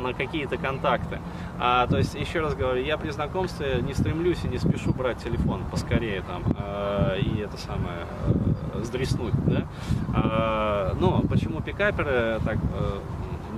на 0.00 0.14
какие-то 0.14 0.56
контакты. 0.56 1.20
А, 1.58 1.86
то 1.86 1.98
есть, 1.98 2.14
еще 2.14 2.40
раз 2.40 2.54
говорю, 2.54 2.82
я 2.82 2.96
при 2.96 3.10
знакомстве 3.10 3.80
не 3.82 3.94
стремлюсь 3.94 4.38
и 4.44 4.48
не 4.48 4.58
спешу 4.58 4.92
брать 4.92 5.22
телефон 5.22 5.62
поскорее 5.70 6.22
там 6.22 6.42
э, 6.56 7.18
и 7.20 7.40
это 7.40 7.56
самое 7.58 8.06
э, 8.74 8.82
сдреснуть, 8.82 9.34
да. 9.46 9.66
А, 10.14 10.94
но 10.98 11.22
почему 11.28 11.60
пикаперы 11.60 12.40
так 12.44 12.56
э, 12.56 12.98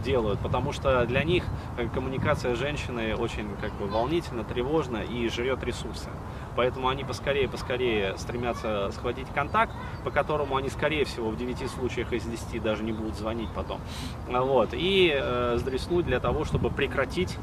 делают, 0.03 0.41
потому 0.41 0.73
что 0.73 1.07
для 1.07 1.25
них 1.25 1.45
э, 1.79 1.89
коммуникация 1.89 2.55
с 2.55 2.59
женщиной 2.59 3.15
очень 3.15 3.49
как 3.61 3.73
бы 3.73 3.87
волнительно, 3.87 4.45
тревожна 4.45 4.99
и 4.99 5.29
жрет 5.29 5.63
ресурсы. 5.65 6.11
Поэтому 6.57 6.89
они 6.89 7.05
поскорее, 7.05 7.49
поскорее 7.49 8.17
стремятся 8.19 8.91
схватить 8.93 9.29
контакт, 9.35 9.73
по 10.05 10.11
которому 10.11 10.57
они, 10.57 10.69
скорее 10.69 11.05
всего, 11.05 11.31
в 11.31 11.37
9 11.37 11.71
случаях 11.71 12.13
из 12.13 12.25
10 12.25 12.63
даже 12.63 12.83
не 12.83 12.93
будут 12.93 13.17
звонить 13.17 13.49
потом. 13.55 13.81
Вот, 14.29 14.71
и 14.73 15.13
э, 15.15 15.57
сдреснуть 15.59 16.05
для 16.05 16.21
того, 16.21 16.45
чтобы 16.45 16.71
прекратить 16.71 17.39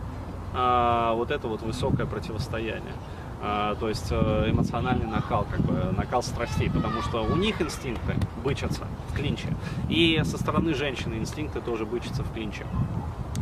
э, 0.53 1.11
вот 1.15 1.31
это 1.31 1.47
вот 1.47 1.61
высокое 1.61 2.05
противостояние. 2.05 2.93
А, 3.41 3.75
то 3.75 3.87
есть 3.87 4.07
э, 4.11 4.49
эмоциональный 4.49 5.07
накал, 5.07 5.45
как 5.49 5.61
бы 5.61 5.93
накал 5.95 6.21
страстей, 6.21 6.69
потому 6.69 7.01
что 7.01 7.23
у 7.23 7.37
них 7.37 7.61
инстинкты 7.61 8.15
бычатся 8.43 8.85
в 9.09 9.15
клинче, 9.15 9.47
и 9.87 10.21
со 10.25 10.37
стороны 10.37 10.73
женщины 10.73 11.15
инстинкты 11.15 11.61
тоже 11.61 11.85
бычатся 11.85 12.23
в 12.23 12.33
клинче. 12.33 12.65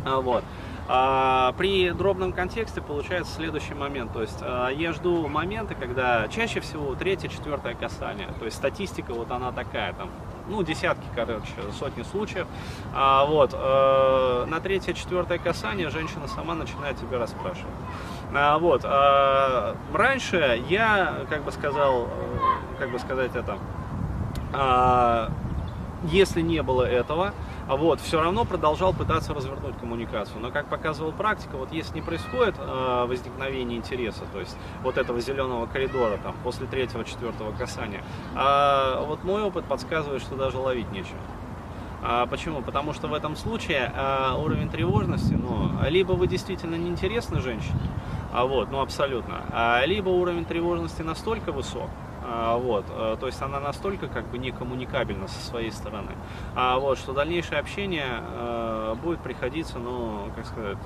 А, 0.04 0.20
вот. 0.20 0.44
А, 0.86 1.52
при 1.58 1.90
дробном 1.90 2.32
контексте 2.32 2.80
получается 2.80 3.34
следующий 3.34 3.74
момент. 3.74 4.12
То 4.12 4.22
есть 4.22 4.40
я 4.40 4.92
жду 4.92 5.26
моменты, 5.28 5.74
когда 5.74 6.28
чаще 6.28 6.60
всего 6.60 6.94
третье, 6.94 7.28
четвертое 7.28 7.74
касание. 7.74 8.28
То 8.38 8.44
есть 8.44 8.56
статистика 8.56 9.12
вот 9.12 9.30
она 9.30 9.52
такая, 9.52 9.92
там, 9.94 10.10
ну, 10.48 10.62
десятки, 10.62 11.04
короче, 11.14 11.52
сотни 11.78 12.04
случаев. 12.04 12.46
Вот, 12.94 13.50
а, 13.52 14.46
на 14.46 14.60
третье, 14.60 14.94
четвертое 14.94 15.38
касание 15.38 15.90
женщина 15.90 16.28
сама 16.28 16.54
начинает 16.54 16.96
тебя 16.98 17.18
расспрашивать. 17.18 17.74
А, 18.34 18.58
вот, 18.58 18.82
а, 18.84 19.76
раньше 19.92 20.62
я, 20.68 21.24
как 21.30 21.44
бы 21.44 21.52
сказал, 21.52 22.02
э, 22.02 22.08
как 22.78 22.90
бы 22.90 22.98
сказать 22.98 23.34
это, 23.34 23.58
а, 24.52 25.30
если 26.04 26.42
не 26.42 26.62
было 26.62 26.82
этого, 26.82 27.32
вот, 27.66 28.00
все 28.00 28.20
равно 28.20 28.44
продолжал 28.44 28.92
пытаться 28.92 29.34
развернуть 29.34 29.76
коммуникацию. 29.78 30.40
Но, 30.40 30.50
как 30.50 30.66
показывала 30.66 31.10
практика, 31.10 31.56
вот 31.56 31.72
если 31.72 31.94
не 31.94 32.02
происходит 32.02 32.54
э, 32.58 33.04
возникновение 33.06 33.78
интереса, 33.78 34.24
то 34.32 34.40
есть 34.40 34.56
вот 34.82 34.96
этого 34.96 35.20
зеленого 35.20 35.66
коридора 35.66 36.18
там, 36.22 36.34
после 36.44 36.66
третьего, 36.66 37.04
четвертого 37.04 37.52
касания, 37.52 38.02
э, 38.34 39.04
вот 39.06 39.24
мой 39.24 39.42
опыт 39.42 39.64
подсказывает, 39.64 40.22
что 40.22 40.36
даже 40.36 40.58
ловить 40.58 40.90
нечего. 40.92 41.18
А, 42.00 42.26
почему? 42.26 42.62
Потому 42.62 42.92
что 42.92 43.08
в 43.08 43.14
этом 43.14 43.34
случае 43.34 43.92
а, 43.94 44.36
уровень 44.36 44.70
тревожности, 44.70 45.32
ну, 45.34 45.72
либо 45.88 46.12
вы 46.12 46.28
действительно 46.28 46.76
неинтересны 46.76 47.40
женщине, 47.40 47.80
а 48.32 48.44
вот, 48.44 48.70
ну 48.70 48.80
абсолютно, 48.80 49.44
а, 49.50 49.84
либо 49.84 50.08
уровень 50.08 50.44
тревожности 50.44 51.02
настолько 51.02 51.52
высок, 51.52 51.90
а, 52.22 52.56
вот, 52.58 52.84
э, 52.90 53.16
то 53.18 53.26
есть 53.26 53.40
она 53.40 53.58
настолько 53.58 54.08
как 54.08 54.26
бы 54.28 54.38
некоммуникабельна 54.38 55.28
со 55.28 55.40
своей 55.40 55.70
стороны, 55.70 56.12
а 56.54 56.78
вот, 56.78 56.98
что 56.98 57.12
дальнейшее 57.12 57.58
общение 57.58 58.06
э, 58.20 58.94
будет 59.02 59.20
приходиться, 59.20 59.78
ну, 59.78 60.30
как 60.36 60.46
сказать, 60.46 60.78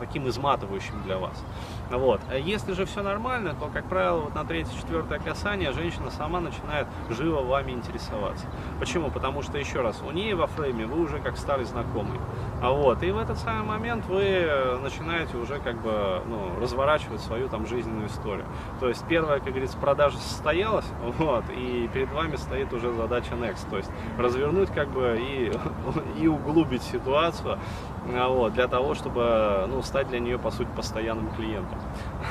таким 0.00 0.28
изматывающим 0.28 1.02
для 1.04 1.18
вас. 1.18 1.44
Вот. 1.90 2.20
А 2.30 2.36
если 2.36 2.72
же 2.72 2.86
все 2.86 3.02
нормально, 3.02 3.54
то, 3.58 3.68
как 3.72 3.88
правило, 3.88 4.20
вот 4.20 4.34
на 4.34 4.44
третье-четвертое 4.44 5.18
касание 5.18 5.72
женщина 5.72 6.10
сама 6.10 6.40
начинает 6.40 6.86
живо 7.10 7.42
вами 7.42 7.72
интересоваться. 7.72 8.46
Почему? 8.78 9.10
Потому 9.10 9.42
что, 9.42 9.58
еще 9.58 9.80
раз, 9.80 10.02
у 10.02 10.10
нее 10.10 10.34
во 10.34 10.46
фрейме 10.46 10.86
вы 10.86 11.02
уже 11.02 11.18
как 11.18 11.36
старый 11.36 11.64
знакомый. 11.64 12.18
А 12.62 12.70
вот, 12.70 13.02
и 13.02 13.10
в 13.10 13.18
этот 13.18 13.38
самый 13.38 13.64
момент 13.64 14.06
вы 14.06 14.78
начинаете 14.82 15.36
уже 15.36 15.58
как 15.58 15.80
бы 15.82 16.22
ну, 16.26 16.58
разворачивать 16.60 17.20
свою 17.20 17.48
там 17.48 17.66
жизненную 17.66 18.08
историю. 18.08 18.46
То 18.80 18.88
есть 18.88 19.04
первая, 19.06 19.38
как 19.38 19.50
говорится, 19.50 19.76
продажа 19.76 20.16
состоялась, 20.16 20.86
вот, 21.18 21.44
и 21.50 21.88
перед 21.92 22.10
вами 22.12 22.36
стоит 22.36 22.72
уже 22.72 22.92
задача 22.94 23.34
next. 23.34 23.68
То 23.70 23.76
есть 23.76 23.90
развернуть 24.18 24.70
как 24.70 24.88
бы 24.88 25.18
и, 25.20 25.52
и 26.20 26.26
углубить 26.26 26.82
ситуацию, 26.82 27.58
а 28.12 28.28
вот, 28.28 28.52
для 28.54 28.68
того, 28.68 28.94
чтобы 28.94 29.66
ну, 29.68 29.82
стать 29.82 30.08
для 30.08 30.20
нее, 30.20 30.38
по 30.38 30.50
сути, 30.50 30.68
постоянным 30.76 31.30
клиентом. 31.34 31.73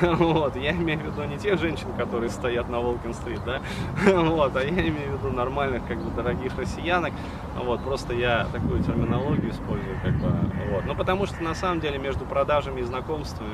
Вот, 0.00 0.56
я 0.56 0.72
имею 0.72 1.00
в 1.00 1.02
виду 1.04 1.22
не 1.24 1.38
тех 1.38 1.58
женщин, 1.60 1.86
которые 1.96 2.30
стоят 2.30 2.68
на 2.68 2.80
Волкин-стрит, 2.80 3.40
да, 3.44 3.60
вот, 4.12 4.56
а 4.56 4.62
я 4.62 4.70
имею 4.70 5.12
в 5.12 5.18
виду 5.18 5.30
нормальных, 5.30 5.86
как 5.86 5.98
бы, 5.98 6.10
дорогих 6.10 6.56
россиянок, 6.58 7.12
вот, 7.56 7.80
просто 7.82 8.12
я 8.14 8.46
такую 8.52 8.82
терминологию 8.82 9.52
использую, 9.52 9.96
как 10.02 10.14
бы, 10.14 10.32
вот, 10.72 10.84
ну, 10.86 10.94
потому 10.96 11.26
что, 11.26 11.42
на 11.42 11.54
самом 11.54 11.80
деле, 11.80 11.98
между 11.98 12.24
продажами 12.24 12.80
и 12.80 12.82
знакомствами 12.84 13.50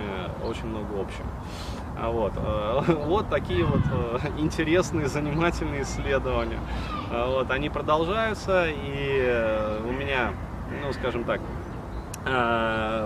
очень 0.48 0.66
много 0.66 1.00
общего. 1.00 1.26
А 2.03 2.11
вот, 2.11 2.33
э, 2.37 2.81
вот 3.07 3.29
такие 3.29 3.64
вот 3.64 3.83
э, 3.92 4.18
интересные, 4.38 5.07
занимательные 5.07 5.83
исследования. 5.83 6.59
А 7.11 7.29
вот, 7.29 7.50
они 7.50 7.68
продолжаются, 7.68 8.66
и 8.68 9.20
э, 9.22 9.81
у 9.85 9.92
меня, 9.92 10.33
ну, 10.83 10.92
скажем 10.92 11.24
так, 11.24 11.40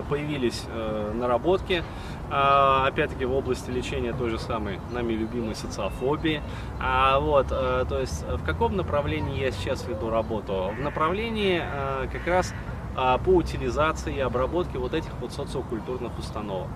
появились 0.09 0.65
наработки, 1.13 1.85
э, 2.29 2.87
опять-таки 2.87 3.25
в 3.25 3.33
области 3.33 3.69
лечения 3.69 4.13
той 4.13 4.29
же 4.29 4.39
самой 4.39 4.79
нами 4.91 5.13
любимой 5.13 5.55
социофобии. 5.55 6.41
А, 6.79 7.19
вот, 7.19 7.47
то 7.47 7.99
есть 7.99 8.23
в 8.23 8.43
каком 8.43 8.75
направлении 8.75 9.39
я 9.39 9.51
сейчас 9.51 9.87
веду 9.87 10.09
работу? 10.09 10.71
В 10.77 10.81
направлении 10.81 11.61
как 12.11 12.27
раз 12.27 12.53
а, 12.97 13.17
по 13.17 13.29
утилизации 13.29 14.15
и 14.15 14.19
обработке 14.21 14.77
вот 14.77 14.93
этих 14.93 15.11
вот 15.19 15.33
социокультурных 15.33 16.17
установок. 16.17 16.69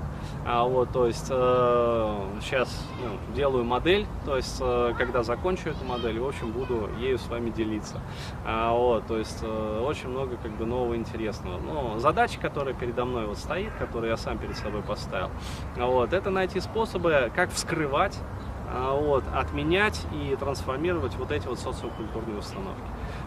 А 0.45 0.63
вот, 0.63 0.91
то 0.91 1.05
есть 1.05 1.27
э, 1.29 2.19
сейчас 2.41 2.87
ну, 3.03 3.35
делаю 3.35 3.65
модель, 3.65 4.07
то 4.25 4.37
есть 4.37 4.57
э, 4.61 4.93
когда 4.97 5.21
закончу 5.21 5.69
эту 5.69 5.83
модель, 5.85 6.19
в 6.19 6.27
общем, 6.27 6.51
буду 6.51 6.89
ею 6.97 7.19
с 7.19 7.27
вами 7.27 7.49
делиться. 7.49 7.99
А, 8.45 8.71
вот, 8.73 9.05
то 9.05 9.17
есть 9.17 9.39
э, 9.41 9.83
очень 9.85 10.09
много 10.09 10.37
как 10.37 10.51
бы 10.51 10.65
нового 10.65 10.95
интересного. 10.95 11.59
Но 11.59 11.99
задача, 11.99 12.39
которая 12.39 12.73
передо 12.73 13.05
мной 13.05 13.27
вот 13.27 13.37
стоит, 13.37 13.73
которую 13.77 14.09
я 14.09 14.17
сам 14.17 14.37
перед 14.37 14.57
собой 14.57 14.81
поставил, 14.81 15.29
вот, 15.75 16.13
это 16.13 16.29
найти 16.29 16.59
способы, 16.61 17.31
как 17.35 17.51
вскрывать 17.51 18.17
а, 18.71 18.93
вот, 18.93 19.23
отменять 19.33 19.99
и 20.13 20.35
трансформировать 20.35 21.15
вот 21.15 21.31
эти 21.31 21.47
вот 21.47 21.59
социокультурные 21.59 22.37
установки. 22.37 22.81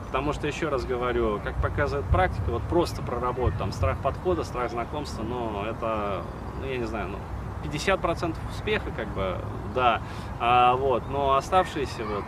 Потому 0.07 0.33
что, 0.33 0.47
еще 0.47 0.69
раз 0.69 0.85
говорю, 0.85 1.41
как 1.43 1.61
показывает 1.61 2.07
практика, 2.09 2.51
вот 2.51 2.63
просто 2.65 3.03
проработать 3.03 3.59
там 3.59 3.73
страх 3.73 3.99
подхода, 4.03 4.45
страх 4.45 4.71
знакомства, 4.71 5.23
ну, 5.23 5.65
это, 5.65 6.23
ну, 6.63 6.69
я 6.69 6.79
не 6.79 6.87
знаю, 6.87 7.09
ну, 7.09 7.19
50% 7.65 8.37
успеха, 8.51 8.91
как 8.97 9.09
бы, 9.09 9.39
да, 9.75 10.01
а, 10.41 10.75
вот, 10.77 11.09
но 11.11 11.35
оставшиеся 11.35 12.05
вот 12.05 12.25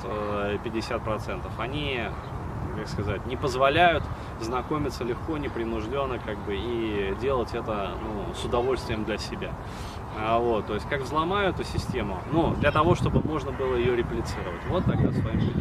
50%, 0.64 1.46
э, 1.46 1.62
они, 1.62 2.00
как 2.76 2.88
сказать, 2.88 3.26
не 3.26 3.36
позволяют 3.36 4.04
знакомиться 4.40 5.04
легко, 5.04 5.38
непринужденно, 5.38 6.18
как 6.18 6.38
бы, 6.38 6.56
и 6.56 7.14
делать 7.20 7.54
это, 7.54 7.90
ну, 8.02 8.34
с 8.34 8.44
удовольствием 8.44 9.04
для 9.04 9.18
себя. 9.18 9.50
А, 10.18 10.38
вот, 10.38 10.66
то 10.66 10.74
есть, 10.74 10.88
как 10.88 11.02
взломаю 11.02 11.50
эту 11.50 11.64
систему, 11.64 12.18
ну, 12.32 12.54
для 12.54 12.70
того, 12.70 12.94
чтобы 12.94 13.20
можно 13.20 13.50
было 13.50 13.76
ее 13.76 13.96
реплицировать. 13.96 14.64
Вот 14.68 14.84
тогда 14.84 15.10
с 15.10 15.18
вами 15.24 15.52